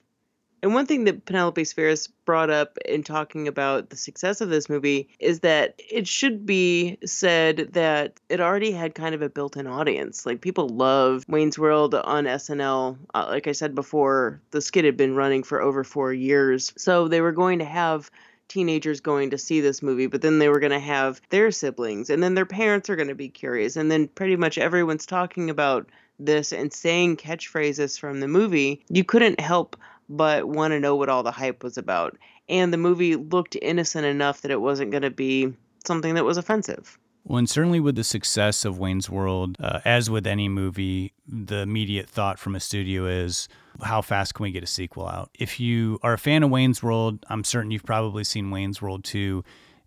[0.66, 4.68] And one thing that Penelope Spheeris brought up in talking about the success of this
[4.68, 9.56] movie is that it should be said that it already had kind of a built
[9.56, 10.26] in audience.
[10.26, 12.98] Like, people love Wayne's World on SNL.
[13.14, 16.72] Uh, like I said before, the skit had been running for over four years.
[16.76, 18.10] So they were going to have
[18.48, 22.10] teenagers going to see this movie, but then they were going to have their siblings,
[22.10, 25.48] and then their parents are going to be curious, and then pretty much everyone's talking
[25.48, 25.88] about
[26.18, 28.82] this and saying catchphrases from the movie.
[28.88, 29.76] You couldn't help
[30.08, 32.16] but want to know what all the hype was about.
[32.48, 35.52] And the movie looked innocent enough that it wasn't going to be
[35.84, 36.98] something that was offensive.
[37.24, 41.58] Well, and certainly with the success of Wayne's World, uh, as with any movie, the
[41.58, 43.48] immediate thought from a studio is,
[43.82, 45.30] how fast can we get a sequel out?
[45.34, 49.02] If you are a fan of Wayne's World, I'm certain you've probably seen Wayne's World
[49.02, 49.42] 2,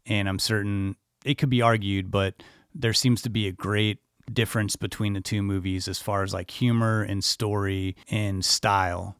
[0.06, 2.44] and I'm certain it could be argued, but
[2.76, 4.00] there seems to be a great
[4.32, 9.16] difference between the two movies as far as like humor and story and style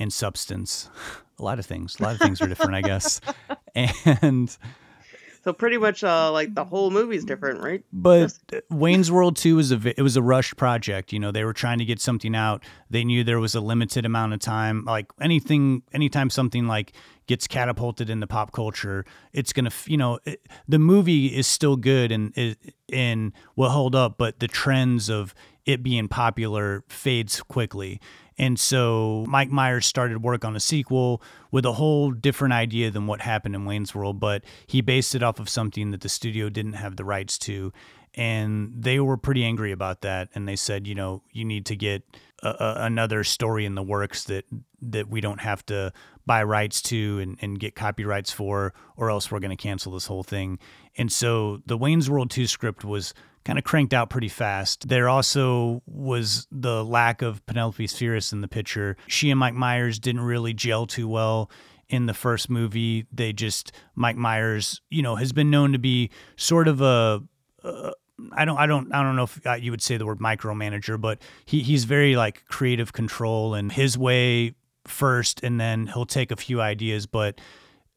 [0.00, 0.88] and substance.
[1.38, 1.98] A lot of things.
[1.98, 3.20] A lot of things are different, I guess.
[3.74, 4.54] And
[5.42, 7.82] So pretty much uh, like the whole movie's different, right?
[7.92, 8.36] but
[8.68, 11.12] Wayne's World 2 was a it was a rushed project.
[11.14, 12.62] You know, they were trying to get something out.
[12.90, 14.84] They knew there was a limited amount of time.
[14.84, 16.92] Like anything anytime something like
[17.26, 21.76] gets catapulted into pop culture, it's going to, you know, it, the movie is still
[21.76, 22.56] good and
[22.92, 25.32] and will hold up, but the trends of
[25.64, 28.00] it being popular fades quickly.
[28.40, 31.20] And so Mike Myers started work on a sequel
[31.50, 35.22] with a whole different idea than what happened in Wayne's World, but he based it
[35.22, 37.70] off of something that the studio didn't have the rights to.
[38.14, 40.30] And they were pretty angry about that.
[40.34, 42.02] And they said, you know, you need to get
[42.42, 44.46] a, a, another story in the works that
[44.80, 45.92] that we don't have to
[46.24, 50.06] buy rights to and, and get copyrights for, or else we're going to cancel this
[50.06, 50.58] whole thing.
[50.96, 53.12] And so the Wayne's World 2 script was
[53.44, 54.88] kind of cranked out pretty fast.
[54.88, 58.96] There also was the lack of Penelope Spheeris in the picture.
[59.06, 61.50] She and Mike Myers didn't really gel too well
[61.88, 63.06] in the first movie.
[63.12, 67.22] They just Mike Myers, you know, has been known to be sort of a
[67.64, 67.90] uh,
[68.32, 71.00] I don't I don't I don't know if uh, you would say the word micromanager,
[71.00, 74.54] but he he's very like creative control and his way
[74.86, 77.40] first and then he'll take a few ideas, but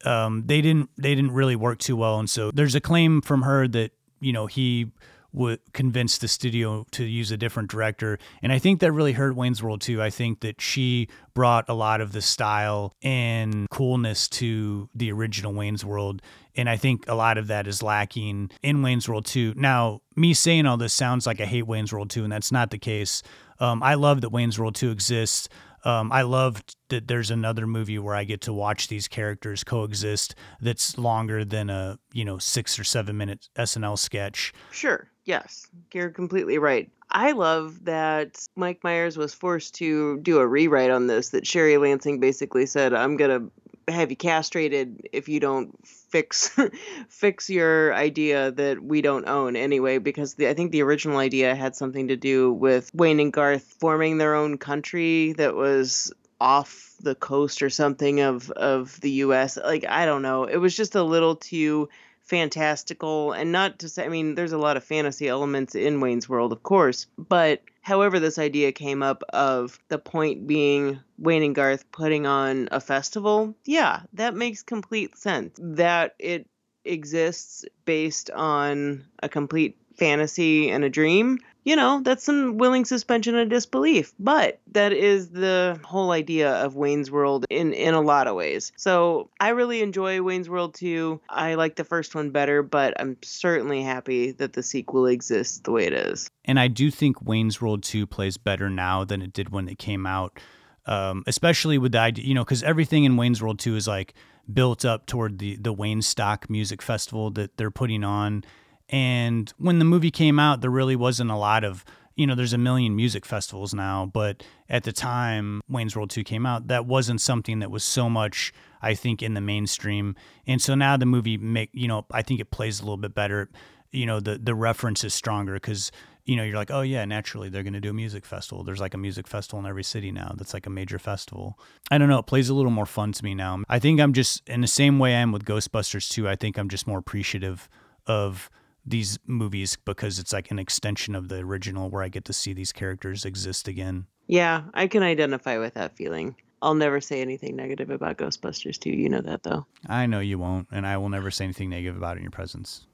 [0.05, 3.43] um, they didn't they didn't really work too well and so there's a claim from
[3.43, 4.87] her that you know he
[5.33, 8.19] would convince the studio to use a different director.
[8.41, 10.01] And I think that really hurt Wayne's World too.
[10.01, 15.53] I think that she brought a lot of the style and coolness to the original
[15.53, 16.21] Wayne's World.
[16.55, 19.55] And I think a lot of that is lacking in Wayne's World 2.
[19.57, 22.69] Now, me saying all this sounds like I hate Wayne's World 2, and that's not
[22.69, 23.23] the case.
[23.59, 25.49] Um, I love that Wayne's World 2 exists.
[25.85, 30.35] Um, I love that there's another movie where I get to watch these characters coexist
[30.61, 34.53] that's longer than a, you know, six or seven minute SNL sketch.
[34.71, 35.09] Sure.
[35.25, 35.67] Yes.
[35.93, 36.89] You're completely right.
[37.11, 41.77] I love that Mike Myers was forced to do a rewrite on this, that Sherry
[41.77, 43.51] Lansing basically said, I'm going to
[43.87, 46.57] have you castrated if you don't fix
[47.09, 51.55] fix your idea that we don't own anyway because the, I think the original idea
[51.55, 56.93] had something to do with Wayne and Garth forming their own country that was off
[57.01, 59.57] the coast or something of of the US.
[59.57, 60.45] Like I don't know.
[60.45, 61.89] It was just a little too
[62.21, 66.29] fantastical and not to say I mean there's a lot of fantasy elements in Wayne's
[66.29, 71.53] World of course, but however this idea came up of the point being Wayne and
[71.53, 75.59] Garth putting on a festival, yeah, that makes complete sense.
[75.61, 76.47] That it
[76.85, 83.37] exists based on a complete fantasy and a dream you know, that's some willing suspension
[83.37, 84.13] of disbelief.
[84.19, 88.71] But that is the whole idea of Wayne's World in, in a lot of ways.
[88.75, 91.21] So I really enjoy Wayne's World 2.
[91.29, 95.71] I like the first one better, but I'm certainly happy that the sequel exists the
[95.71, 96.29] way it is.
[96.45, 99.77] And I do think Wayne's World 2 plays better now than it did when it
[99.77, 100.39] came out.
[100.85, 104.13] Um, especially with the idea, you know, because everything in Wayne's World 2 is like
[104.51, 108.43] built up toward the, the Waynestock Music Festival that they're putting on
[108.89, 111.83] and when the movie came out, there really wasn't a lot of,
[112.15, 116.23] you know, there's a million music festivals now, but at the time Wayne's World 2
[116.23, 120.15] came out, that wasn't something that was so much, I think, in the mainstream.
[120.45, 123.15] And so now the movie make, you know, I think it plays a little bit
[123.15, 123.49] better.
[123.91, 125.91] You know, the the reference is stronger because
[126.25, 128.63] you know, you're like, oh yeah, naturally they're going to do a music festival.
[128.63, 130.33] There's like a music festival in every city now.
[130.37, 131.59] That's like a major festival.
[131.91, 132.19] I don't know.
[132.19, 133.63] It plays a little more fun to me now.
[133.67, 136.29] I think I'm just in the same way I am with Ghostbusters 2.
[136.29, 137.67] I think I'm just more appreciative
[138.07, 138.49] of
[138.85, 142.53] these movies because it's like an extension of the original where I get to see
[142.53, 144.07] these characters exist again.
[144.27, 146.35] Yeah, I can identify with that feeling.
[146.61, 148.89] I'll never say anything negative about Ghostbusters 2.
[148.89, 149.65] You know that though.
[149.87, 152.31] I know you won't, and I will never say anything negative about it in your
[152.31, 152.87] presence.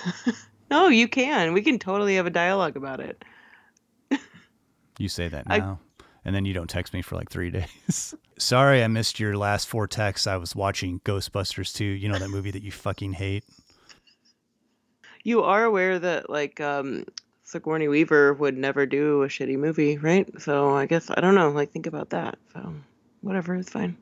[0.70, 1.52] no, you can.
[1.52, 3.24] We can totally have a dialogue about it.
[4.98, 5.80] you say that now.
[5.80, 6.04] I...
[6.24, 7.50] And then you don't text me for like three
[7.86, 8.14] days.
[8.38, 10.26] Sorry, I missed your last four texts.
[10.26, 11.84] I was watching Ghostbusters 2.
[11.84, 13.44] You know that movie that you fucking hate?
[15.24, 17.04] You are aware that like um
[17.42, 20.28] Sigourney Weaver would never do a shitty movie, right?
[20.40, 21.50] So I guess I don't know.
[21.50, 22.38] Like think about that.
[22.52, 22.74] So
[23.22, 23.96] whatever, it's fine.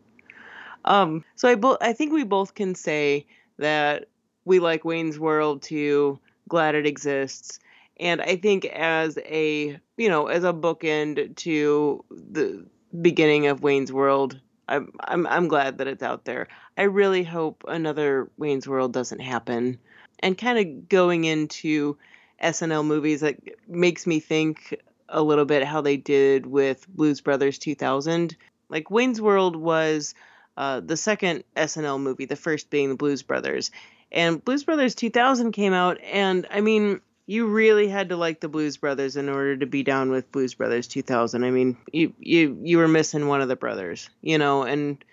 [0.85, 3.27] Um, so I bo- I think we both can say
[3.59, 4.07] that
[4.45, 6.19] we like Wayne's World too.
[6.49, 7.59] Glad it exists,
[7.99, 12.65] and I think as a you know as a bookend to the
[13.01, 16.49] beginning of Wayne's World, I'm I'm I'm glad that it's out there.
[16.79, 19.79] I really hope another Wayne's World doesn't happen
[20.21, 21.97] and kind of going into
[22.43, 23.37] SNL movies that
[23.67, 28.37] makes me think a little bit how they did with Blues Brothers 2000.
[28.69, 30.15] Like Wayne's World was
[30.57, 33.71] uh, the second SNL movie, the first being the Blues Brothers.
[34.11, 38.49] And Blues Brothers 2000 came out, and I mean, you really had to like the
[38.49, 41.45] Blues Brothers in order to be down with Blues Brothers 2000.
[41.45, 45.05] I mean, you you you were missing one of the brothers, you know, and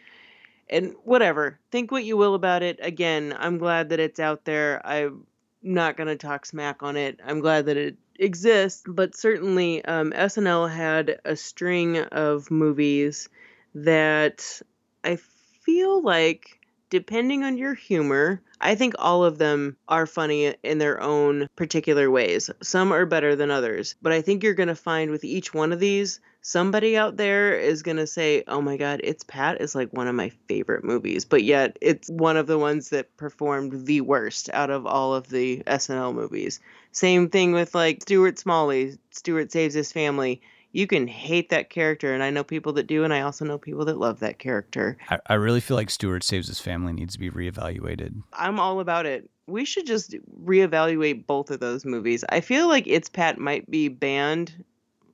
[0.70, 1.60] and whatever.
[1.72, 2.80] Think what you will about it.
[2.82, 4.86] Again, I'm glad that it's out there.
[4.86, 5.26] I'm
[5.62, 7.20] not going to talk smack on it.
[7.26, 13.30] I'm glad that it exists, but certainly um, SNL had a string of movies
[13.76, 14.62] that
[15.04, 15.18] I
[15.66, 16.60] feel like,
[16.90, 22.10] depending on your humor, I think all of them are funny in their own particular
[22.10, 22.50] ways.
[22.62, 25.74] Some are better than others, but I think you're going to find with each one
[25.74, 29.74] of these somebody out there is going to say, oh my God, It's Pat is
[29.74, 31.26] like one of my favorite movies.
[31.26, 35.30] But yet it's one of the ones that performed the worst out of all of
[35.30, 36.60] the SNL movies.
[36.92, 40.42] Same thing with like Stuart Smalley, Stuart Saves His Family.
[40.74, 43.60] You can hate that character, and I know people that do, and I also know
[43.60, 44.98] people that love that character.
[45.08, 48.24] I, I really feel like Stuart Saves His Family needs to be reevaluated.
[48.34, 50.16] I'm all about it we should just
[50.46, 52.24] reevaluate both of those movies.
[52.30, 54.64] I feel like It's Pat might be banned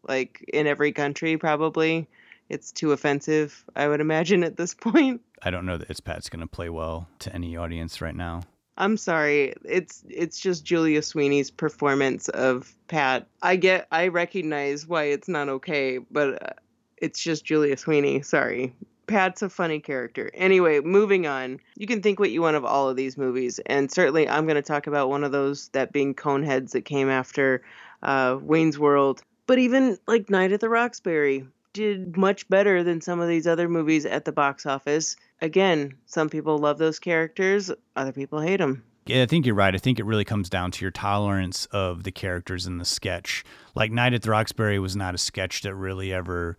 [0.07, 2.07] like in every country probably.
[2.49, 5.21] It's too offensive, I would imagine at this point.
[5.43, 8.41] I don't know that it's Pat's going to play well to any audience right now.
[8.79, 9.53] I'm sorry.
[9.65, 13.27] It's it's just Julia Sweeney's performance of Pat.
[13.41, 16.53] I get I recognize why it's not okay, but uh,
[16.97, 18.21] it's just Julia Sweeney.
[18.21, 18.73] Sorry.
[19.05, 20.31] Pat's a funny character.
[20.33, 21.59] Anyway, moving on.
[21.75, 24.55] You can think what you want of all of these movies, and certainly I'm going
[24.55, 27.63] to talk about one of those, that being Coneheads, that came after
[28.03, 29.23] uh, Wayne's World.
[29.49, 31.43] But even like Night at the Roxbury
[31.73, 35.15] did much better than some of these other movies at the box office.
[35.41, 38.83] Again, some people love those characters, other people hate them.
[39.07, 39.73] Yeah, I think you're right.
[39.73, 43.43] I think it really comes down to your tolerance of the characters in the sketch.
[43.73, 46.55] Like Night at the Roxbury was not a sketch that really ever,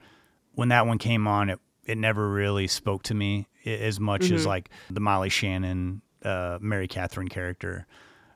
[0.56, 4.34] when that one came on, it it never really spoke to me as much mm-hmm.
[4.34, 7.86] as like the Molly Shannon, uh, Mary Catherine character.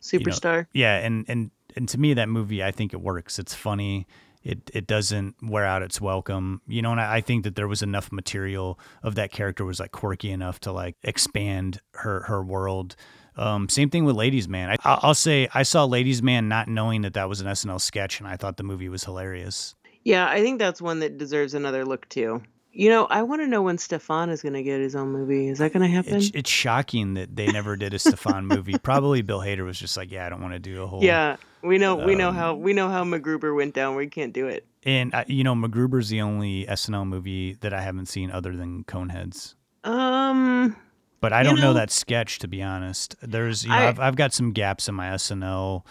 [0.01, 0.69] Superstar.
[0.73, 0.87] You know?
[0.87, 3.41] Yeah, and and and to me that movie, I think it works.
[3.41, 4.07] It's funny
[4.45, 6.61] it it doesn't wear out its welcome.
[6.67, 9.81] You know, and I, I, think that there was enough material of that character was
[9.81, 12.95] like quirky enough to like expand her her world.
[13.37, 14.71] Um, same thing with Ladies Man.
[14.71, 18.21] I, I'll say I saw Ladies Man not knowing that that was an SNL sketch,
[18.21, 19.75] and I thought the movie was hilarious.
[20.05, 22.43] Yeah, I think that's one that deserves another look too.
[22.77, 25.47] You know, I want to know when Stefon is going to get his own movie.
[25.49, 26.17] Is that going to happen?
[26.17, 28.77] It's, it's shocking that they never did a Stefon movie.
[28.83, 31.03] Probably Bill Hader was just like, yeah, I don't want to do a whole.
[31.05, 33.95] yeah, we know we know Um, how we know how MacGruber went down.
[33.95, 34.67] We can't do it.
[34.83, 38.83] And uh, you know, MacGruber's the only SNL movie that I haven't seen other than
[38.85, 39.55] Coneheads.
[39.85, 40.77] Um,
[41.21, 43.15] But I don't know, know- that sketch to be honest.
[43.23, 45.85] There's, you know, I- I've I've got some gaps in my SNL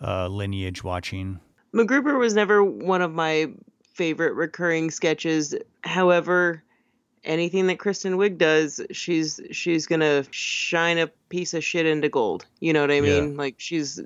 [0.00, 1.38] uh, lineage watching.
[1.74, 3.50] MacGruber was never one of my
[4.00, 5.54] favorite recurring sketches.
[5.84, 6.62] However,
[7.22, 12.46] anything that Kristen Wiig does, she's she's gonna shine a piece of shit into gold.
[12.60, 13.02] You know what I Yeah.
[13.02, 13.36] mean?
[13.36, 14.00] Like she's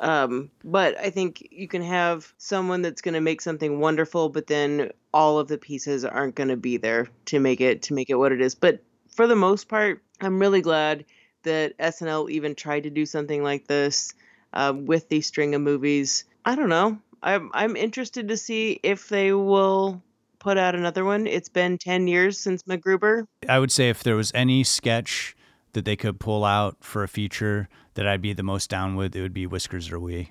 [0.00, 4.48] um but I think you can have someone that's going to make something wonderful but
[4.48, 8.10] then all of the pieces aren't going to be there to make it to make
[8.10, 8.54] it what it is.
[8.54, 11.06] But for the most part, I'm really glad
[11.44, 14.12] that SNL even tried to do something like this
[14.52, 16.24] um, with these string of movies.
[16.44, 16.98] I don't know.
[17.24, 20.02] I'm I'm interested to see if they will
[20.38, 21.26] put out another one.
[21.26, 23.26] It's been ten years since MacGruber.
[23.48, 25.34] I would say if there was any sketch
[25.72, 29.16] that they could pull out for a feature that I'd be the most down with,
[29.16, 30.30] it would be Whiskers R We.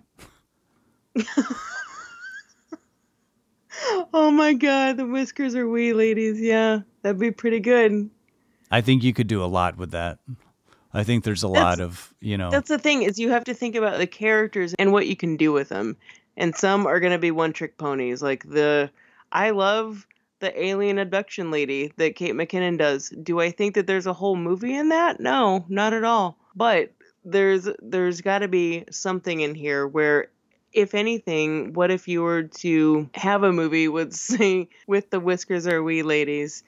[4.13, 6.39] Oh my god, the Whiskers R We ladies.
[6.39, 8.09] Yeah, that'd be pretty good.
[8.71, 10.19] I think you could do a lot with that.
[10.93, 13.53] I think there's a lot of, you know, That's the thing is you have to
[13.53, 15.97] think about the characters and what you can do with them.
[16.35, 18.21] And some are going to be one trick ponies.
[18.21, 18.89] Like the
[19.31, 20.07] I love
[20.39, 23.09] the alien abduction lady that Kate McKinnon does.
[23.09, 25.19] Do I think that there's a whole movie in that?
[25.19, 26.37] No, not at all.
[26.55, 26.91] But
[27.23, 30.29] there's there's got to be something in here where
[30.73, 35.67] if anything, what if you were to have a movie with say with the Whiskers
[35.67, 36.63] R We ladies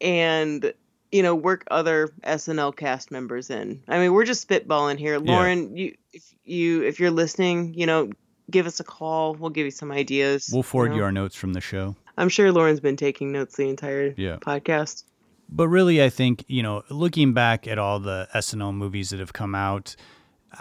[0.00, 0.72] and
[1.12, 3.82] you know work other SNL cast members in.
[3.86, 5.18] I mean, we're just spitballing here.
[5.18, 8.10] Lorne, you if you if you're listening, you know,
[8.50, 9.34] give us a call.
[9.34, 10.50] We'll give you some ideas.
[10.52, 10.96] we'll forward know.
[10.96, 11.96] you our notes from the show.
[12.16, 14.36] I'm sure Lorne's been taking notes the entire Yeah.
[14.36, 15.04] podcast.
[15.48, 19.32] But really, I think, you know, looking back at all the SNL movies that have
[19.32, 19.94] come out,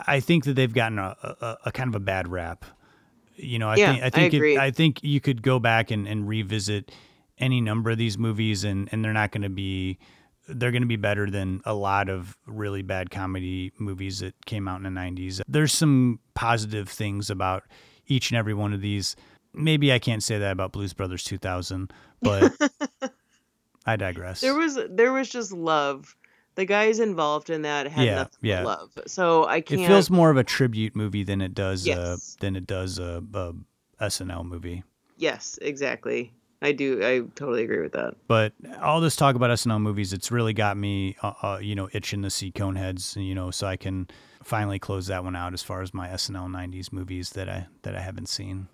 [0.07, 2.65] I think that they've gotten a, a, a kind of a bad rap.
[3.35, 4.55] You know, I Yeah, think I I think agree.
[4.55, 6.91] It, I think you could go back and, and revisit
[7.39, 9.97] any number of these movies and, and they're not going to be
[10.47, 14.67] they're going to be better than a lot of really bad comedy movies that came
[14.67, 15.41] out in the 90s.
[15.47, 17.63] There's some positive things about
[18.07, 19.15] each and every one of these.
[19.53, 22.53] Maybe I can't say that about Blues Brothers 2000, but
[23.85, 24.41] I digress.
[24.41, 26.15] There was there was just love.
[26.55, 28.63] The guys involved in that had Yeah, nothing yeah.
[28.63, 28.91] but love.
[29.07, 29.81] So I can't.
[29.81, 32.37] It feels more of a tribute movie than it does uh, Yes.
[32.39, 33.53] than it does a, a
[34.01, 34.83] SNL movie.
[35.17, 36.31] Yes, exactly.
[36.63, 37.03] I do.
[37.03, 38.15] I totally agree with that.
[38.27, 41.89] But all this talk about SNL movies, it's really got me, uh, uh, you know,
[41.91, 44.07] itching to see Coneheads, you know, so I can
[44.43, 47.95] finally close that one out as far as my SNL '90s movies that I that
[47.95, 48.69] I haven't seen.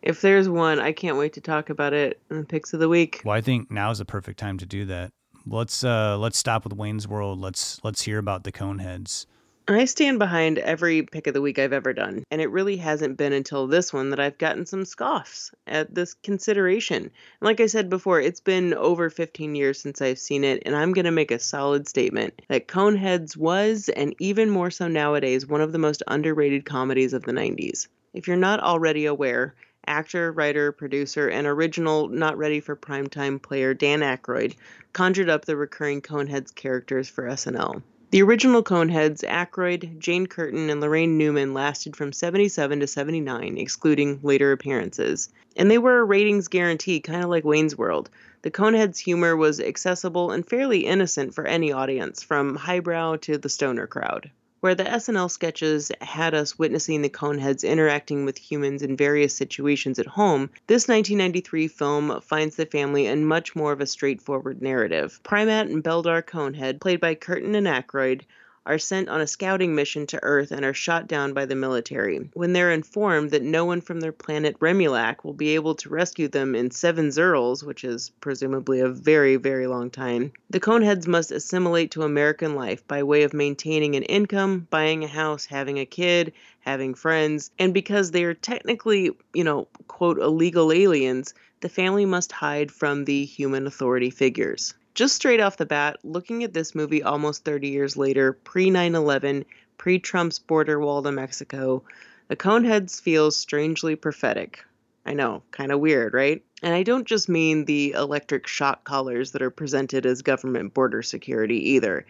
[0.00, 2.88] If there's one, I can't wait to talk about it in the picks of the
[2.88, 3.22] week.
[3.24, 5.10] Well, I think now is the perfect time to do that.
[5.44, 7.40] Let's uh let's stop with Wayne's World.
[7.40, 9.26] Let's let's hear about the Coneheads.
[9.66, 13.16] I stand behind every pick of the week I've ever done, and it really hasn't
[13.16, 17.04] been until this one that I've gotten some scoffs at this consideration.
[17.04, 20.76] And like I said before, it's been over 15 years since I've seen it, and
[20.76, 25.46] I'm going to make a solid statement that Coneheads was, and even more so nowadays,
[25.46, 27.88] one of the most underrated comedies of the 90s.
[28.12, 29.54] If you're not already aware,
[29.86, 34.56] actor, writer, producer, and original not ready for primetime player Dan Aykroyd
[34.92, 37.82] conjured up the recurring Coneheads characters for SNL.
[38.14, 44.20] The original Coneheads, Aykroyd, Jane Curtin, and Laraine Newman lasted from 77 to 79, excluding
[44.22, 45.30] later appearances.
[45.56, 48.10] And they were a ratings guarantee, kind of like Wayne's World.
[48.42, 53.48] The Coneheads' humor was accessible and fairly innocent for any audience, from highbrow to the
[53.48, 54.30] stoner crowd.
[54.64, 59.98] Where the SNL sketches had us witnessing the Coneheads interacting with humans in various situations
[59.98, 65.20] at home, this 1993 film finds the family in much more of a straightforward narrative.
[65.22, 68.22] Prymaat and Beldar Conehead, played by Curtin and Aykroyd,
[68.66, 72.30] are sent on a scouting mission to Earth and are shot down by the military.
[72.32, 76.28] When they're informed that no one from their planet Remulak will be able to rescue
[76.28, 81.30] them in seven Zerls, which is presumably a very, very long time, the Coneheads must
[81.30, 85.86] assimilate to American life by way of maintaining an income, buying a house, having a
[85.86, 92.06] kid, having friends, and because they are technically, you know, quote, illegal aliens, the family
[92.06, 94.74] must hide from the human authority figures.
[94.94, 98.94] Just straight off the bat, looking at this movie almost 30 years later, pre 9
[98.94, 99.44] 11,
[99.76, 101.82] pre Trump's border wall to Mexico,
[102.28, 104.64] the Coneheads feels strangely prophetic.
[105.04, 106.44] I know, kind of weird, right?
[106.62, 111.02] And I don't just mean the electric shock collars that are presented as government border
[111.02, 112.06] security either.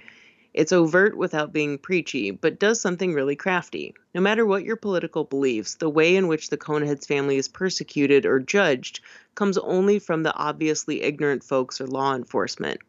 [0.55, 3.93] It's overt without being preachy, but does something really crafty.
[4.15, 8.25] No matter what your political beliefs, the way in which the Coneheads family is persecuted
[8.25, 9.01] or judged
[9.35, 12.81] comes only from the obviously ignorant folks or law enforcement.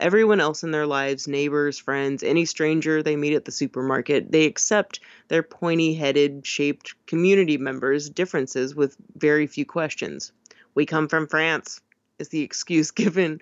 [0.00, 4.46] Everyone else in their lives, neighbors, friends, any stranger they meet at the supermarket, they
[4.46, 4.98] accept
[5.28, 10.32] their pointy headed, shaped community members' differences with very few questions.
[10.74, 11.80] We come from France,
[12.18, 13.40] is the excuse given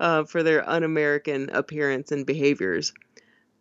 [0.00, 2.94] uh, for their un American appearance and behaviors.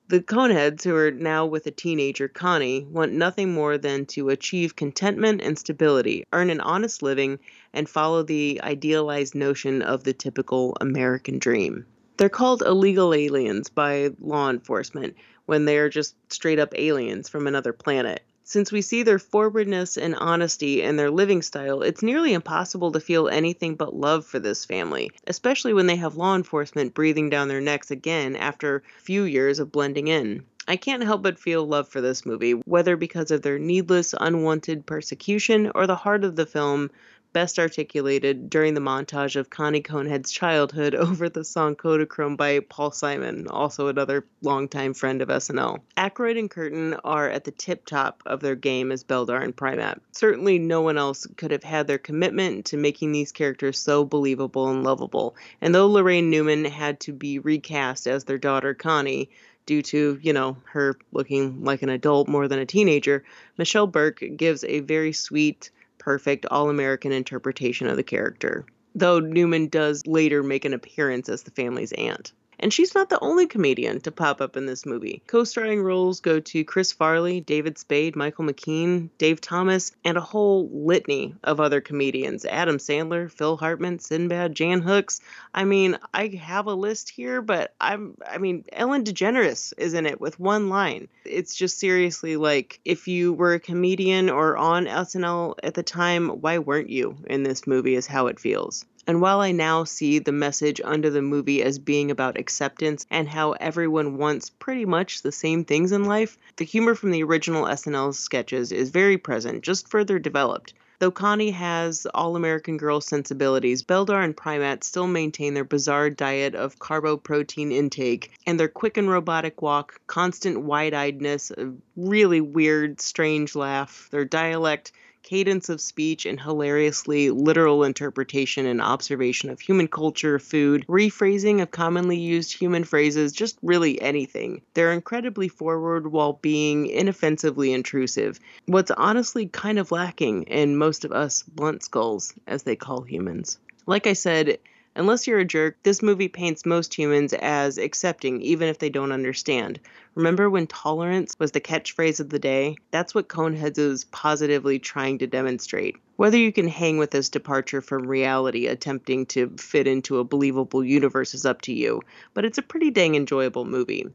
[0.09, 4.77] The Coneheads, who are now with a teenager, Connie, want nothing more than to achieve
[4.77, 7.39] contentment and stability, earn an honest living,
[7.73, 11.85] and follow the idealized notion of the typical American dream.
[12.15, 17.45] They're called illegal aliens by law enforcement when they are just straight up aliens from
[17.45, 18.23] another planet.
[18.49, 22.99] Since we see their forwardness and honesty in their living style, it's nearly impossible to
[23.01, 27.49] feel anything but love for this family, especially when they have law enforcement breathing down
[27.49, 30.45] their necks again after a few years of blending in.
[30.65, 34.85] I can't help but feel love for this movie, whether because of their needless, unwanted
[34.85, 36.89] persecution or the heart of the film
[37.33, 42.91] best articulated during the montage of Connie Conehead's childhood over the song Kodachrome by Paul
[42.91, 45.79] Simon, also another longtime friend of SNL.
[45.97, 49.99] Aykroyd and Curtin are at the tip top of their game as Beldar and Prymaat.
[50.11, 54.69] Certainly, no one else could have had their commitment to making these characters so believable
[54.69, 55.35] and lovable.
[55.61, 59.29] And though Laraine Newman had to be recast as their daughter Connie,
[59.67, 63.23] due to, you know, her looking like an adult more than a teenager,
[63.57, 69.67] Michelle Burke gives a very sweet, perfect all American interpretation of the character, though Newman
[69.67, 72.33] does later make an appearance as the family's aunt.
[72.59, 75.21] And she's not the only comedian to pop up in this movie.
[75.27, 80.21] Co starring roles go to Chris Farley, David Spade, Michael McKean, Dave Thomas, and a
[80.21, 85.21] whole litany of other comedians Adam Sandler, Phil Hartman, Sinbad, Jan Hooks.
[85.53, 90.05] I mean, I have a list here, but I'm, I mean, Ellen DeGeneres is in
[90.05, 91.07] it with one line.
[91.25, 96.29] It's just seriously like if you were a comedian or on SNL at the time,
[96.29, 98.85] why weren't you in this movie, is how it feels.
[99.07, 103.29] And while I now see the message under the movie as being about acceptance and
[103.29, 107.63] how everyone wants pretty much the same things in life, the humor from the original
[107.63, 110.73] SNL sketches is very present, just further developed.
[110.99, 116.55] Though Connie has all American Girl sensibilities, Beldar and Prymaat still maintain their bizarre diet
[116.55, 122.99] of carboprotein intake and their quick and robotic walk, constant wide eyedness, a really weird,
[122.99, 124.91] strange laugh, their dialect,
[125.27, 131.69] cadence of speech, and hilariously literal interpretation and observation of human culture, food, rephrasing of
[131.69, 134.61] commonly used human phrases, just really anything.
[134.73, 138.39] They're incredibly forward while being inoffensively intrusive.
[138.67, 143.59] What's honestly kind of lacking in most of us blunt skulls, as they call humans.
[143.85, 144.59] Like I said,
[144.97, 149.11] Unless you're a jerk, this movie paints most humans as accepting, even if they don't
[149.11, 149.79] understand.
[150.15, 152.77] Remember when tolerance was the catchphrase of the day?
[152.89, 155.97] That's what Coneheads is positively trying to demonstrate.
[156.15, 160.83] Whether you can hang with this departure from reality, attempting to fit into a believable
[160.83, 162.01] universe, is up to you,
[162.33, 164.07] but it's a pretty dang enjoyable movie.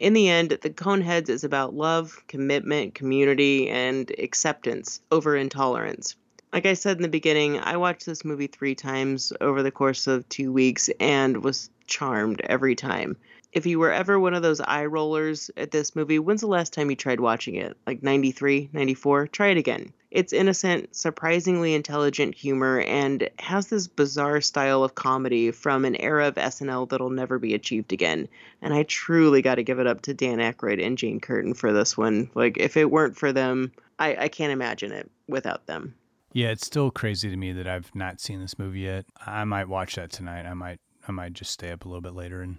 [0.00, 6.16] In the end, the Coneheads is about love, commitment, community, and acceptance over intolerance.
[6.54, 10.06] Like I said in the beginning, I watched this movie three times over the course
[10.06, 13.16] of two weeks and was charmed every time.
[13.52, 16.72] If you were ever one of those eye rollers at this movie, when's the last
[16.72, 17.76] time you tried watching it?
[17.88, 19.26] Like 93, 94?
[19.26, 19.92] Try it again.
[20.12, 26.28] It's innocent, surprisingly intelligent humor, and has this bizarre style of comedy from an era
[26.28, 28.28] of SNL that'll never be achieved again.
[28.62, 31.72] And I truly got to give it up to Dan Aykroyd and Jane Curtin for
[31.72, 32.30] this one.
[32.36, 35.96] Like, if it weren't for them, I, I can't imagine it without them.
[36.34, 39.06] Yeah, it's still crazy to me that I've not seen this movie yet.
[39.24, 40.46] I might watch that tonight.
[40.46, 42.58] I might I might just stay up a little bit later and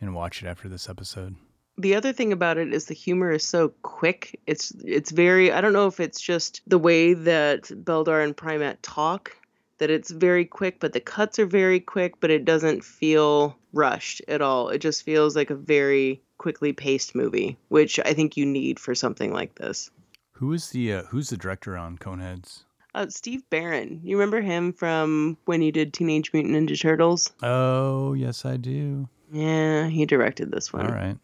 [0.00, 1.34] and watch it after this episode.
[1.76, 4.40] The other thing about it is the humor is so quick.
[4.46, 8.78] It's it's very I don't know if it's just the way that Beldar and Prymaat
[8.82, 9.36] talk
[9.78, 14.22] that it's very quick, but the cuts are very quick, but it doesn't feel rushed
[14.28, 14.68] at all.
[14.68, 18.94] It just feels like a very quickly paced movie, which I think you need for
[18.94, 19.90] something like this.
[20.34, 22.62] Who is the uh, who's the director on Coneheads?
[22.98, 24.00] Uh, Steve Barron.
[24.02, 27.32] You remember him from when he did Teenage Mutant Ninja Turtles?
[27.44, 29.08] Oh, yes, I do.
[29.30, 30.86] Yeah, he directed this one.
[30.86, 31.16] All right.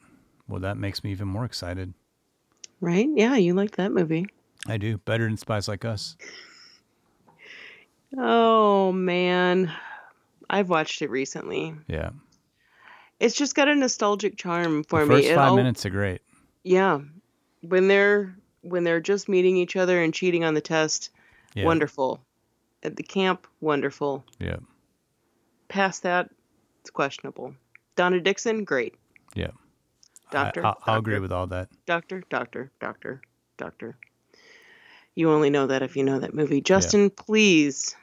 [0.46, 1.92] Well, that makes me even more excited.
[2.80, 3.08] Right?
[3.12, 4.26] Yeah, you like that movie.
[4.68, 4.98] I do.
[4.98, 6.16] Better than Spies Like Us.
[8.16, 9.72] Oh, man.
[10.48, 11.74] I've watched it recently.
[11.88, 12.10] Yeah.
[13.18, 15.22] It's just got a nostalgic charm for the me.
[15.22, 16.22] first five al- minutes are great.
[16.62, 17.00] Yeah.
[17.62, 21.10] When they're when they're just meeting each other and cheating on the test,
[21.54, 21.64] Yeah.
[21.64, 22.20] wonderful.
[22.82, 24.24] At the camp, wonderful.
[24.38, 24.56] Yeah.
[25.68, 26.30] Past that,
[26.80, 27.54] it's questionable.
[27.96, 28.94] Donna Dixon, great.
[29.34, 29.52] Yeah.
[30.30, 30.64] Doctor.
[30.64, 31.68] I, I'll, I'll agree with all that.
[31.86, 33.22] Doctor, doctor, doctor,
[33.56, 33.96] doctor.
[35.14, 36.60] You only know that if you know that movie.
[36.60, 37.94] Justin, please.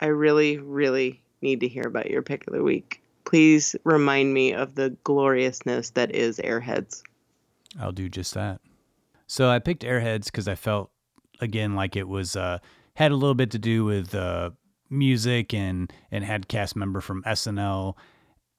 [0.00, 3.00] I really, really need to hear about your pick of the week.
[3.24, 7.02] Please remind me of the gloriousness that is Airheads.
[7.78, 8.60] I'll do just that.
[9.26, 10.90] So I picked Airheads because I felt
[11.40, 12.58] again like it was uh,
[12.94, 14.50] had a little bit to do with uh,
[14.90, 17.94] music and and had cast member from SNL.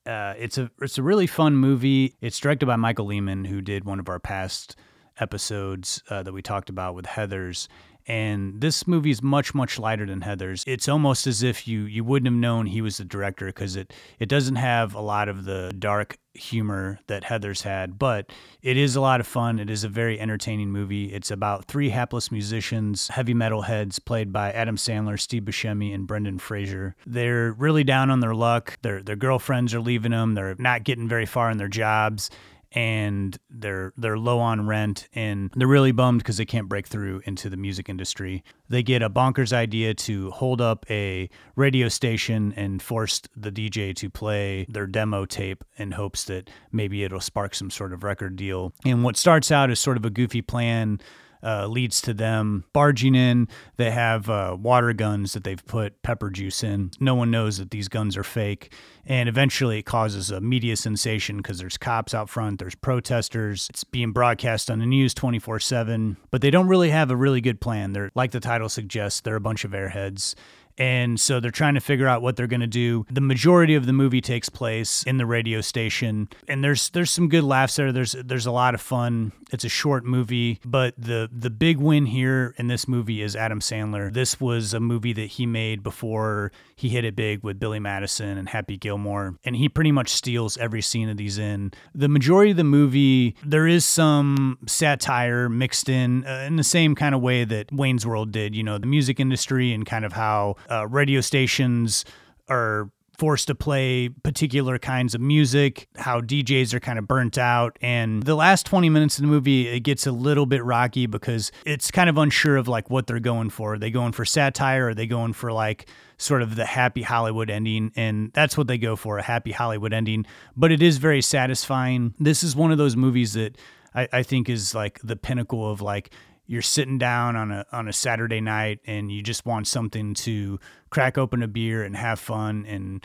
[0.06, 2.16] Uh, it's a it's a really fun movie.
[2.22, 4.76] It's directed by Michael Lehmann, who did one of our past
[5.20, 7.68] episodes uh, that we talked about with Heathers.
[8.08, 10.64] And this movie is much much lighter than Heathers.
[10.68, 13.94] It's almost as if you you wouldn't have known he was the director because it
[14.20, 18.32] it doesn't have a lot of the dark humor that Heathers had, but
[18.62, 19.60] it is a lot of fun.
[19.60, 21.14] It is a very entertaining movie.
[21.14, 26.08] It's about three hapless musicians, heavy metal heads played by Adam Sandler, Steve Buscemi, and
[26.08, 26.96] Brendan Fraser.
[27.06, 28.80] They're really down on their luck.
[28.82, 30.34] Their their girlfriends are leaving them.
[30.34, 32.30] They're not getting very far in their jobs
[32.76, 37.22] and they're they're low on rent and they're really bummed because they can't break through
[37.26, 38.44] into the music industry.
[38.70, 43.96] They get a bonkers idea to hold up a radio station and force the DJ
[43.96, 48.36] to play their demo tape in hopes that maybe it'll spark some sort of record
[48.36, 48.74] deal.
[48.84, 51.00] And what starts out as sort of a goofy plan
[51.46, 53.48] uh, leads to them barging in.
[53.78, 56.92] They have uh, water guns that they've put pepper juice in.
[57.00, 58.74] No one knows that these guns are fake.
[59.06, 63.68] And eventually it causes a media sensation because there's cops out front, there's protesters.
[63.70, 66.18] It's being broadcast on the news 24 7.
[66.32, 67.94] But they don't really have a really good plan.
[67.94, 70.34] They're, like the title suggests, they're a bunch of airheads
[70.78, 73.06] and so they're trying to figure out what they're going to do.
[73.10, 77.30] The majority of the movie takes place in the radio station, and there's there's some
[77.30, 77.92] good laughs there.
[77.92, 79.32] There's there's a lot of fun.
[79.52, 83.60] It's a short movie, but the the big win here in this movie is Adam
[83.60, 84.12] Sandler.
[84.12, 88.38] This was a movie that he made before he hit it big with Billy Madison
[88.38, 91.72] and Happy Gilmore, and he pretty much steals every scene that he's in.
[91.94, 96.96] The majority of the movie, there is some satire mixed in uh, in the same
[96.96, 98.56] kind of way that Wayne's World did.
[98.56, 102.04] You know, the music industry and kind of how uh, radio stations
[102.50, 107.78] are forced to play particular kinds of music, how DJs are kind of burnt out.
[107.82, 111.52] And the last 20 minutes of the movie, it gets a little bit rocky because
[111.66, 113.74] it's kind of unsure of like what they're going for.
[113.74, 114.90] Are they going for satire?
[114.90, 117.92] Are they going for like sort of the happy Hollywood ending?
[117.96, 120.26] And that's what they go for a happy Hollywood ending.
[120.56, 122.14] But it is very satisfying.
[122.20, 123.58] This is one of those movies that
[123.94, 126.14] I, I think is like the pinnacle of like,
[126.48, 130.60] you're sitting down on a on a Saturday night and you just want something to
[130.92, 133.04] crack open a beer and have fun and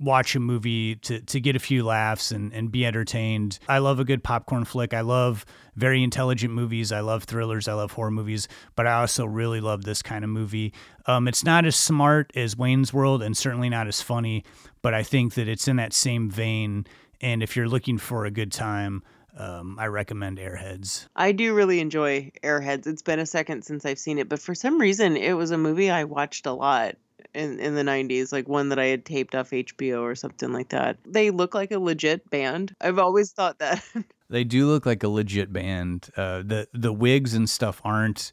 [0.00, 3.60] watch a movie to, to get a few laughs and, and be entertained.
[3.68, 4.92] I love a good popcorn flick.
[4.92, 5.46] I love
[5.76, 6.90] very intelligent movies.
[6.90, 7.68] I love thrillers.
[7.68, 10.74] I love horror movies, but I also really love this kind of movie.
[11.06, 14.44] Um, it's not as smart as Wayne's World and certainly not as funny,
[14.82, 16.86] but I think that it's in that same vein.
[17.20, 19.02] And if you're looking for a good time,
[19.36, 21.06] um, I recommend Airheads.
[21.16, 22.86] I do really enjoy Airheads.
[22.86, 25.58] It's been a second since I've seen it, but for some reason, it was a
[25.58, 26.96] movie I watched a lot
[27.34, 30.68] in, in the 90s, like one that I had taped off HBO or something like
[30.70, 30.98] that.
[31.04, 32.74] They look like a legit band.
[32.80, 33.84] I've always thought that.
[34.30, 36.08] They do look like a legit band.
[36.16, 38.32] Uh, the the wigs and stuff aren't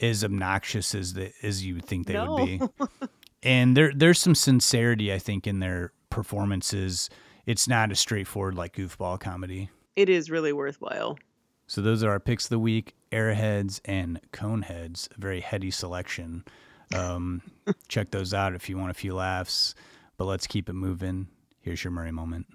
[0.00, 2.34] as obnoxious as the, as you would think they No.
[2.34, 2.60] would be.
[3.42, 7.08] and there there's some sincerity, I think, in their performances.
[7.46, 9.70] It's not a straightforward like goofball comedy.
[9.94, 11.18] it is really worthwhile.
[11.68, 15.08] So those are our picks of the week: Airheads and Coneheads.
[15.16, 16.44] A very heady selection.
[16.94, 17.42] Um,
[17.88, 19.74] check those out if you want a few laughs.
[20.16, 21.26] But let's keep it moving.
[21.60, 22.46] Here's your Murray moment.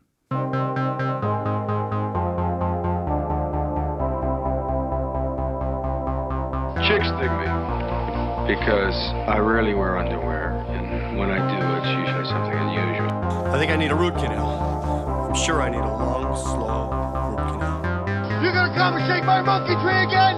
[8.59, 8.95] Because
[9.31, 13.07] I rarely wear underwear, and when I do, it's usually something unusual.
[13.47, 15.31] I think I need a root canal.
[15.31, 16.91] I'm sure I need a long, slow
[17.31, 17.79] root canal.
[18.43, 20.35] You're gonna come and shake my monkey tree again?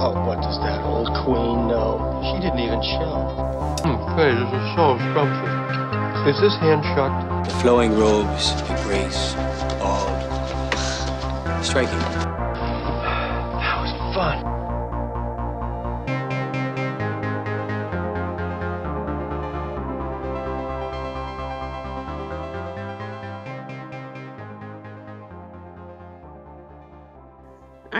[0.00, 2.00] Oh, what does that old queen know?
[2.24, 3.28] She didn't even show.
[3.84, 6.32] Hmm, hey, this is so scrumptious.
[6.32, 7.52] Is this hand shucked?
[7.52, 9.36] The flowing robes, the grace,
[9.84, 10.08] all
[11.62, 12.25] striking.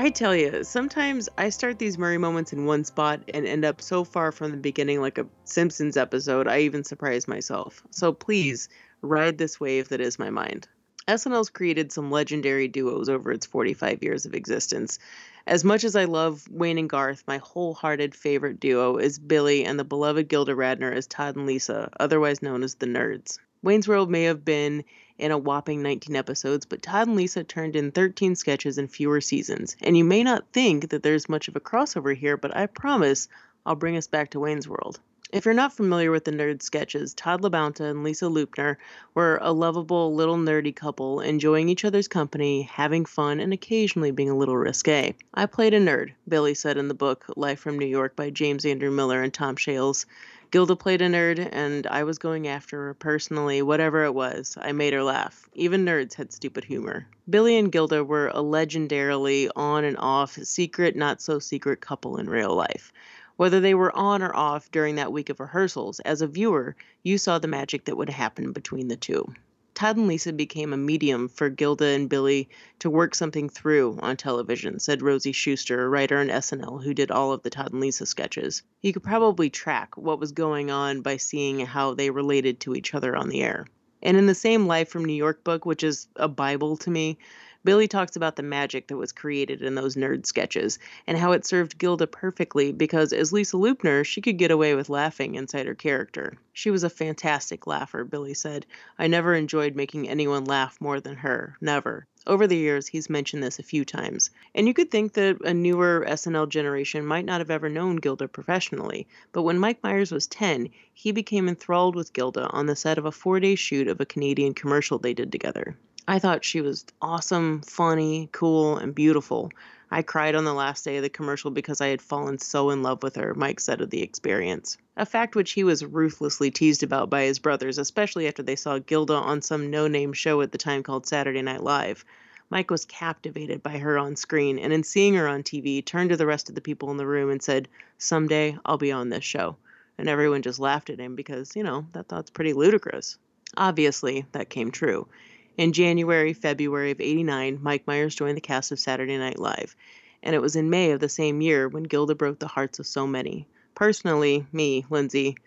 [0.07, 3.83] I tell you, sometimes I start these Murray moments in one spot and end up
[3.83, 7.83] so far from the beginning, like a Simpsons episode, I even surprise myself.
[7.91, 8.69] So please
[9.03, 10.69] ride this wave that is my mind.
[11.09, 15.01] SNL's created some legendary duos over its 45 years of existence.
[15.45, 19.77] As much as I love Wayne and Garth, my wholehearted favorite duo is Billy and
[19.77, 23.41] the beloved Gilda Radner as Todd and Lisa, otherwise known as the Nerds.
[23.61, 24.85] Wayne's World may have been
[25.19, 29.21] in a whopping 19 episodes, but Todd and Lisa turned in 13 sketches in fewer
[29.21, 29.77] seasons.
[29.83, 33.29] And you may not think that there's much of a crossover here, but I promise
[33.65, 35.01] I'll bring us back to Wayne's World.
[35.33, 38.77] If you're not familiar with the nerd sketches, Todd LaBonta and Lisa Loopner
[39.13, 44.31] were a lovable little nerdy couple, enjoying each other's company, having fun, and occasionally being
[44.31, 45.17] a little risque.
[45.35, 48.65] I played a nerd, Billy said in the book Life from New York by James
[48.65, 50.07] Andrew Miller and Tom Shales.
[50.51, 54.57] Gilda played a nerd, and I was going after her personally, whatever it was.
[54.61, 55.49] I made her laugh.
[55.55, 57.07] Even nerds had stupid humor.
[57.29, 62.31] Billy and Gilda were a legendarily on and off, secret, not so secret couple in
[62.31, 62.93] real life.
[63.37, 67.19] Whether they were on or off during that week of rehearsals, as a viewer, you
[67.19, 69.35] saw the magic that would happen between the two.
[69.77, 72.49] Todd and Lisa became a medium for Gilda and Billy
[72.79, 77.11] to work something through on television, said Rosie Shuster, a writer on SNL who did
[77.11, 78.63] all of the Todd and Lisa sketches.
[78.81, 82.95] You could probably track what was going on by seeing how they related to each
[82.95, 83.67] other on the air.
[84.03, 87.19] And in the same Life from New York book, which is a Bible to me,
[87.67, 91.45] Billy talks about the magic that was created in those nerd sketches and how it
[91.45, 95.75] served Gilda perfectly because as Lisa Loopner, she could get away with laughing inside her
[95.75, 96.39] character.
[96.53, 98.67] She was a fantastic laugher, Billy said.
[99.01, 101.57] I never enjoyed making anyone laugh more than her.
[101.61, 102.07] Never.
[102.25, 104.31] Over the years, he's mentioned this a few times.
[104.55, 108.29] And you could think that a newer SNL generation might not have ever known Gilda
[108.29, 112.97] professionally, but when Mike Myers was 10, he became enthralled with Gilda on the set
[112.97, 115.77] of a four day shoot of a Canadian commercial they did together.
[116.09, 119.51] I thought she was awesome, funny, cool, and beautiful.
[119.91, 122.83] I cried on the last day of the commercial because I had fallen so in
[122.83, 124.79] love with her, Mike said of the experience.
[124.97, 128.79] A fact which he was ruthlessly teased about by his brothers, especially after they saw
[128.79, 132.05] Gilda on some no name show at the time called Saturday Night Live.
[132.51, 136.17] Mike was captivated by her on screen, and in seeing her on TV, turned to
[136.17, 137.69] the rest of the people in the room and said,
[137.99, 139.57] Someday I'll be on this show.
[139.99, 143.19] And everyone just laughed at him because, you know, that thought's pretty ludicrous.
[143.57, 145.09] Obviously, that came true.
[145.57, 149.75] In January, February of 89, Mike Myers joined the cast of Saturday Night Live,
[150.23, 152.87] and it was in May of the same year when Gilda broke the hearts of
[152.87, 153.49] so many.
[153.75, 155.39] Personally, me, Lindsay,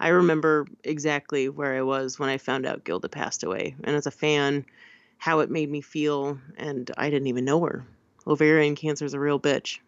[0.00, 4.06] I remember exactly where I was when I found out Gilda passed away, and as
[4.06, 4.64] a fan,
[5.18, 7.84] how it made me feel, and I didn't even know her.
[8.26, 9.80] Ovarian cancer is a real bitch.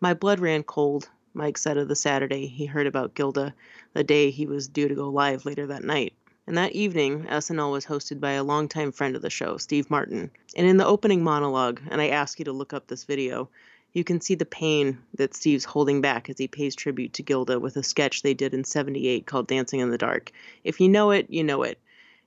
[0.00, 3.54] My blood ran cold, Mike said of the Saturday he heard about Gilda,
[3.92, 6.12] the day he was due to go live later that night.
[6.48, 10.30] And that evening, SNL was hosted by a longtime friend of the show, Steve Martin.
[10.56, 13.50] And in the opening monologue, and I ask you to look up this video,
[13.92, 17.60] you can see the pain that Steve's holding back as he pays tribute to Gilda
[17.60, 20.32] with a sketch they did in 78 called Dancing in the Dark.
[20.64, 21.78] If you know it, you know it.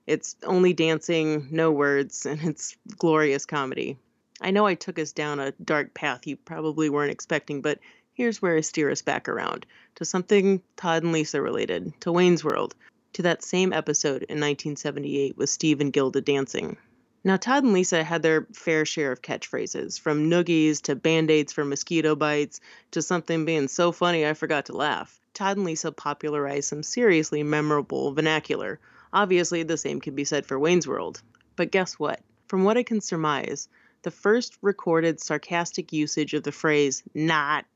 [0.06, 3.98] It's only dancing, no words, and it's glorious comedy.
[4.40, 7.80] I know I took us down a dark path you probably weren't expecting, but
[8.14, 9.66] here's where I steer us back around
[9.96, 12.76] to something Todd and Lisa related, to Wayne's World,
[13.14, 16.76] to that same episode in 1978 with Steve and Gilda dancing.
[17.24, 21.52] Now, Todd and Lisa had their fair share of catchphrases, from noogies to band aids
[21.52, 22.60] for mosquito bites
[22.90, 25.20] to something being so funny I forgot to laugh.
[25.32, 28.80] Todd and Lisa popularized some seriously memorable vernacular.
[29.12, 31.22] Obviously, the same can be said for Wayne's World.
[31.54, 32.20] But guess what?
[32.48, 33.68] From what I can surmise,
[34.02, 37.66] the first recorded sarcastic usage of the phrase not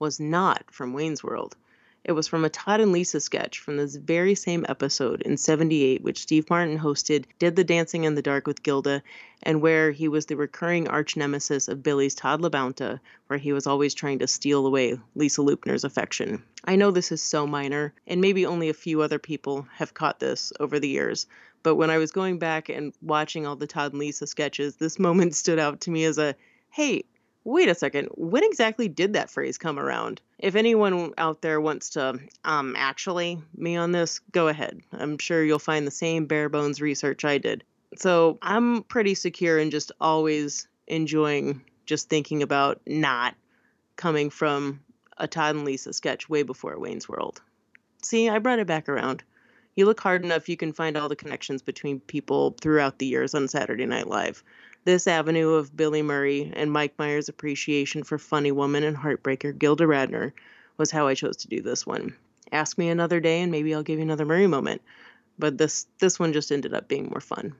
[0.00, 1.56] was not from Wayne's World.
[2.08, 6.04] It was from a Todd and Lisa sketch from this very same episode in 78,
[6.04, 9.02] which Steve Martin hosted, did the Dancing in the Dark with Gilda,
[9.42, 13.66] and where he was the recurring arch nemesis of Billy's Todd LaBonta, where he was
[13.66, 16.44] always trying to steal away Lisa Loopner's affection.
[16.64, 20.20] I know this is so minor, and maybe only a few other people have caught
[20.20, 21.26] this over the years,
[21.64, 24.98] but when I was going back and watching all the Todd and Lisa sketches, this
[25.00, 26.36] moment stood out to me as a
[26.70, 27.02] hey,
[27.46, 30.20] wait a second, when exactly did that phrase come around?
[30.38, 34.80] If anyone out there wants to um actually me on this, go ahead.
[34.92, 37.62] I'm sure you'll find the same bare bones research I did.
[37.96, 43.36] So I'm pretty secure in just always enjoying just thinking about not
[43.94, 44.80] coming from
[45.16, 47.40] a Todd and Lisa sketch way before Wayne's World.
[48.02, 49.22] See, I brought it back around.
[49.76, 53.34] You look hard enough, you can find all the connections between people throughout the years
[53.34, 54.42] on Saturday Night Live.
[54.86, 59.82] This avenue of Billy Murray and Mike Myers' appreciation for funny woman and heartbreaker Gilda
[59.82, 60.30] Radner
[60.76, 62.14] was how I chose to do this one.
[62.52, 64.82] Ask me another day and maybe I'll give you another Murray moment.
[65.40, 67.52] But this this one just ended up being more fun.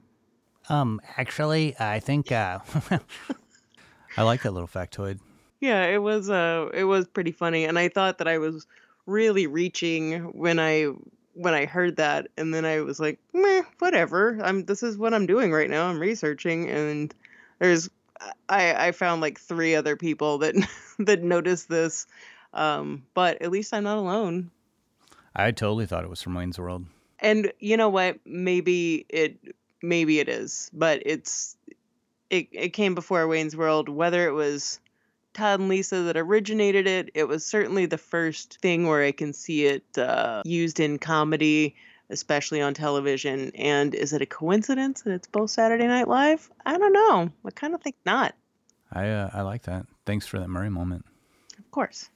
[0.69, 2.59] Um, actually, I think uh,
[4.17, 5.19] I like that little factoid.
[5.59, 8.65] Yeah, it was uh it was pretty funny and I thought that I was
[9.05, 10.93] really reaching when I
[11.37, 14.39] when I heard that, and then I was like, meh, whatever.
[14.41, 15.87] I'm this is what I'm doing right now.
[15.87, 17.13] I'm researching, and
[17.59, 17.89] there's
[18.49, 20.55] I I found like three other people that
[20.99, 22.07] that noticed this,
[22.53, 24.51] um, but at least I'm not alone.
[25.35, 26.85] I totally thought it was from Wayne's World.
[27.19, 28.19] And you know what?
[28.25, 29.37] Maybe it
[29.81, 31.55] maybe it is, but it's
[32.29, 33.89] it it came before Wayne's World.
[33.89, 34.79] Whether it was
[35.37, 39.33] Todd and Lisa that originated it, it was certainly the first thing where I can
[39.33, 41.75] see it uh, used in comedy,
[42.09, 43.51] especially on television.
[43.53, 46.49] And is it a coincidence that it's both Saturday Night Live?
[46.65, 47.29] I don't know.
[47.45, 48.33] I kind of think not.
[48.91, 49.85] I uh, I like that.
[50.07, 51.05] Thanks for that Murray moment.
[51.59, 52.09] Of course.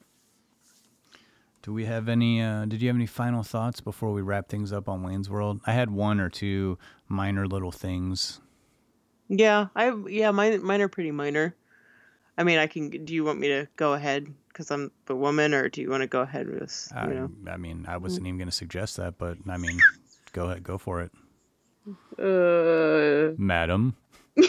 [1.62, 2.42] Do we have any?
[2.42, 5.62] Uh, did you have any final thoughts before we wrap things up on Wayne's World?
[5.68, 8.42] I had one or two minor little things.
[9.28, 11.56] Yeah, I yeah, mine mine are pretty minor.
[12.42, 12.90] I mean, I can.
[12.90, 16.02] Do you want me to go ahead because I'm the woman, or do you want
[16.02, 16.92] to go ahead with this?
[16.92, 17.30] I, You know.
[17.48, 19.78] I mean, I wasn't even going to suggest that, but I mean,
[20.34, 21.12] go ahead, go for it,
[22.18, 23.96] Uh, madam.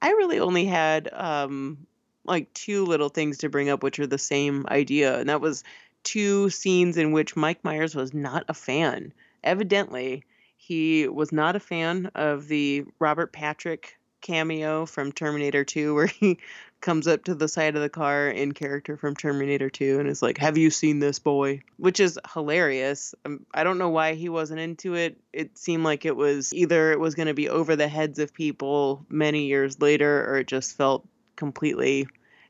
[0.00, 1.88] I really only had um
[2.24, 5.64] like two little things to bring up, which are the same idea, and that was
[6.04, 9.12] two scenes in which Mike Myers was not a fan.
[9.42, 10.22] Evidently,
[10.56, 16.38] he was not a fan of the Robert Patrick cameo from Terminator 2, where he
[16.80, 20.22] comes up to the side of the car in character from Terminator 2 and is
[20.22, 21.62] like, Have you seen this boy?
[21.76, 23.14] Which is hilarious.
[23.24, 25.20] Um, I don't know why he wasn't into it.
[25.32, 28.32] It seemed like it was either it was going to be over the heads of
[28.32, 31.06] people many years later, or it just felt
[31.36, 32.06] completely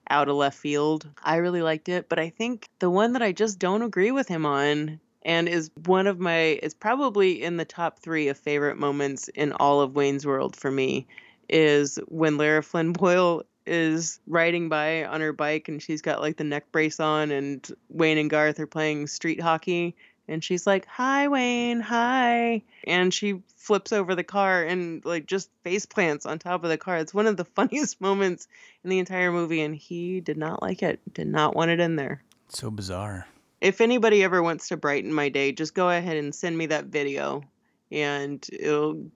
[0.08, 1.08] out of left field.
[1.22, 4.28] I really liked it, but I think the one that I just don't agree with
[4.28, 8.78] him on and is one of my is probably in the top 3 of favorite
[8.78, 11.06] moments in all of Wayne's World for me
[11.50, 16.36] is when Lara Flynn Boyle is riding by on her bike and she's got like
[16.36, 19.94] the neck brace on and Wayne and Garth are playing street hockey
[20.30, 25.50] and she's like, "Hi Wayne, hi." And she flips over the car and like just
[25.64, 26.98] face plants on top of the car.
[26.98, 28.48] It's one of the funniest moments
[28.84, 31.00] in the entire movie and he did not like it.
[31.12, 32.22] Did not want it in there.
[32.48, 33.26] So bizarre.
[33.60, 36.86] If anybody ever wants to brighten my day, just go ahead and send me that
[36.86, 37.42] video
[37.90, 39.10] and it'll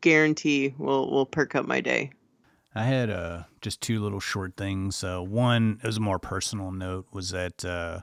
[0.00, 2.10] guarantee will will perk up my day.
[2.74, 5.02] I had uh, just two little short things.
[5.02, 8.00] Uh, one, as a more personal note, was that uh,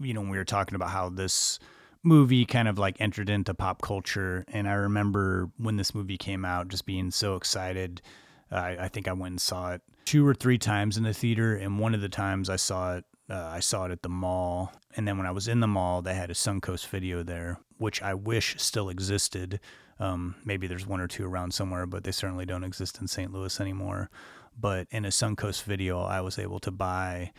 [0.00, 1.58] you know when we were talking about how this
[2.02, 6.44] movie kind of like entered into pop culture, and I remember when this movie came
[6.44, 8.02] out, just being so excited.
[8.50, 11.56] I, I think I went and saw it two or three times in the theater,
[11.56, 14.72] and one of the times I saw it, uh, I saw it at the mall,
[14.96, 18.02] and then when I was in the mall, they had a Suncoast video there, which
[18.02, 19.60] I wish still existed.
[19.98, 23.32] Um, maybe there's one or two around somewhere, but they certainly don't exist in St.
[23.32, 24.10] Louis anymore.
[24.58, 27.32] But in a Suncoast video, I was able to buy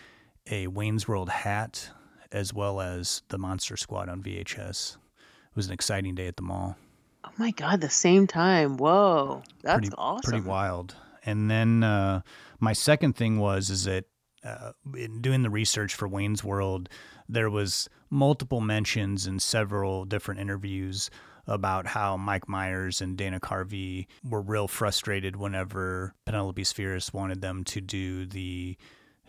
[0.50, 1.90] a Wayne's World hat
[2.32, 4.96] as well as the Monster Squad on VHS.
[4.96, 6.78] It was an exciting day at the mall.
[7.24, 8.78] Oh my god, the same time.
[8.78, 9.42] Whoa.
[9.64, 10.32] That's pretty, awesome.
[10.32, 10.96] Pretty wild.
[11.26, 12.22] And then uh,
[12.60, 14.06] my second thing was is that
[14.44, 16.88] uh, in doing the research for Wayne's World,
[17.28, 21.10] there was multiple mentions in several different interviews
[21.48, 27.64] about how Mike Myers and Dana Carvey were real frustrated whenever Penelope Spheeris wanted them
[27.66, 28.78] to do the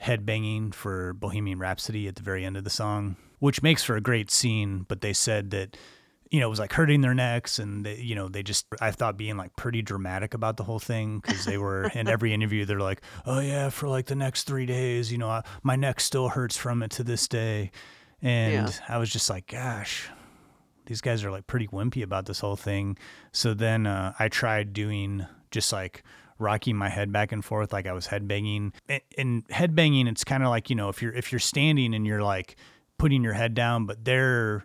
[0.03, 4.01] headbanging for Bohemian Rhapsody at the very end of the song, which makes for a
[4.01, 4.85] great scene.
[4.89, 5.77] But they said that
[6.29, 8.91] you know, it was like hurting their necks and they, you know, they just, I
[8.91, 12.65] thought being like pretty dramatic about the whole thing because they were in every interview,
[12.65, 16.01] they're like, oh yeah, for like the next three days, you know, I, my neck
[16.01, 17.71] still hurts from it to this day.
[18.21, 18.73] And Yeah.
[18.89, 20.09] I was just like, gosh,
[20.87, 22.97] these guys are like pretty wimpy about this whole thing.
[23.33, 26.03] So then uh, I tried doing just like
[26.39, 28.73] rocking my head back and forth like I was headbanging.
[28.89, 32.07] And, and headbanging, it's kind of like, you know, if you're, if you're standing and
[32.07, 32.57] you're like
[32.99, 34.65] putting your head down, but they're,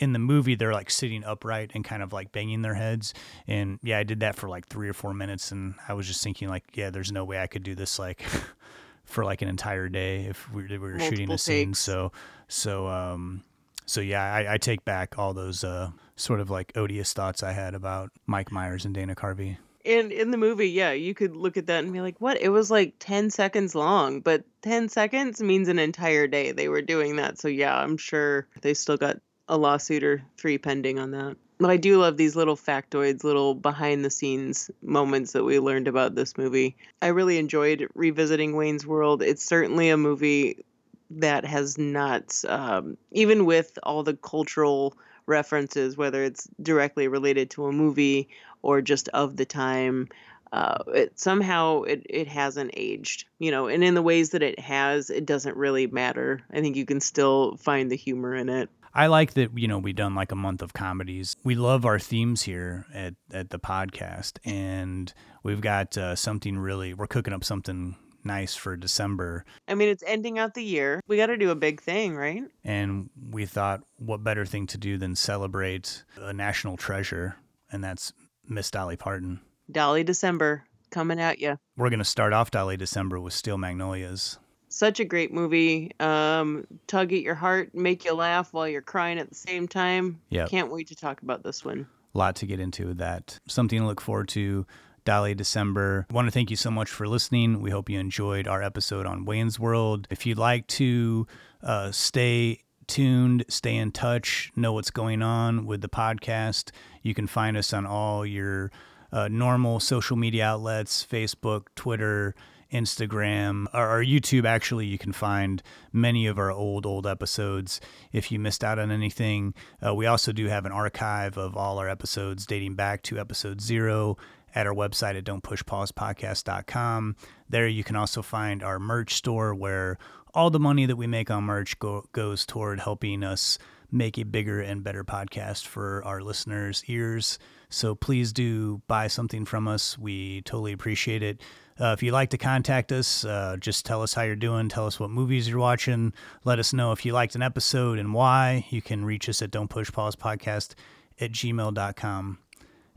[0.00, 3.12] in the movie they're like sitting upright and kind of like banging their heads
[3.46, 6.24] and yeah i did that for like three or four minutes and i was just
[6.24, 8.22] thinking like yeah there's no way i could do this like
[9.04, 12.12] for like an entire day if we, we were shooting Multiple a scene so
[12.48, 13.42] so um
[13.90, 17.52] so yeah I, I take back all those uh sort of like odious thoughts i
[17.52, 21.56] had about mike myers and dana carvey And in the movie, yeah, you could look
[21.56, 22.38] at that and be like, what?
[22.38, 26.82] It was like 10 seconds long, but 10 seconds means an entire day they were
[26.82, 27.38] doing that.
[27.38, 29.16] So, yeah, I'm sure they still got
[29.48, 31.36] a lawsuit or three pending on that.
[31.58, 35.88] But I do love these little factoids, little behind the scenes moments that we learned
[35.88, 36.76] about this movie.
[37.00, 39.22] I really enjoyed revisiting Wayne's World.
[39.22, 40.64] It's certainly a movie
[41.10, 44.96] that has not, um, even with all the cultural
[45.26, 48.28] references, whether it's directly related to a movie
[48.62, 50.08] or just of the time,
[50.52, 54.58] uh, it somehow it, it hasn't aged, you know, and in the ways that it
[54.58, 56.42] has, it doesn't really matter.
[56.52, 58.68] I think you can still find the humor in it.
[58.92, 61.36] I like that you know we've done like a month of comedies.
[61.44, 65.12] We love our themes here at at the podcast, and
[65.44, 66.94] we've got uh, something really.
[66.94, 71.00] We're cooking up something nice for December, I mean, it's ending out the year.
[71.06, 72.44] We got to do a big thing, right?
[72.64, 77.36] and we thought, what better thing to do than celebrate a national treasure
[77.72, 78.12] and that's
[78.48, 79.40] Miss Dolly Parton.
[79.70, 81.56] Dolly December coming at you.
[81.76, 84.38] We're going to start off Dolly December with Steel Magnolias.
[84.68, 85.92] Such a great movie.
[86.00, 90.20] Um, tug at your heart, make you laugh while you're crying at the same time.
[90.30, 90.46] Yeah.
[90.46, 91.86] Can't wait to talk about this one.
[92.14, 93.38] A lot to get into with that.
[93.46, 94.66] Something to look forward to.
[95.10, 96.06] Dolly December.
[96.08, 97.60] I want to thank you so much for listening.
[97.60, 100.06] We hope you enjoyed our episode on Wayne's World.
[100.08, 101.26] If you'd like to
[101.64, 106.70] uh, stay tuned, stay in touch, know what's going on with the podcast,
[107.02, 108.70] you can find us on all your
[109.10, 112.36] uh, normal social media outlets Facebook, Twitter,
[112.72, 114.44] Instagram, or YouTube.
[114.44, 115.60] Actually, you can find
[115.92, 117.80] many of our old, old episodes
[118.12, 119.54] if you missed out on anything.
[119.84, 123.60] Uh, we also do have an archive of all our episodes dating back to episode
[123.60, 124.16] zero
[124.54, 127.16] at our website at don'tpushpausepodcast.com.
[127.48, 129.98] There you can also find our merch store where
[130.34, 133.58] all the money that we make on merch go, goes toward helping us
[133.90, 137.38] make a bigger and better podcast for our listeners' ears.
[137.68, 139.98] So please do buy something from us.
[139.98, 141.40] We totally appreciate it.
[141.80, 144.68] Uh, if you'd like to contact us, uh, just tell us how you're doing.
[144.68, 146.12] Tell us what movies you're watching.
[146.44, 148.66] Let us know if you liked an episode and why.
[148.70, 150.74] You can reach us at Don't Push Pause Podcast
[151.20, 152.38] at gmail.com.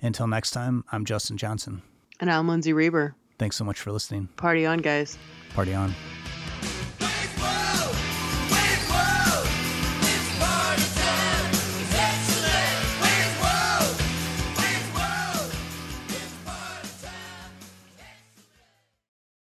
[0.04, 1.82] Until next time, I'm Justin Johnson.
[2.20, 3.16] And I'm Lindsay Reber.
[3.40, 4.28] Thanks so much for listening.
[4.36, 5.18] Party on, guys.
[5.56, 5.96] Party on.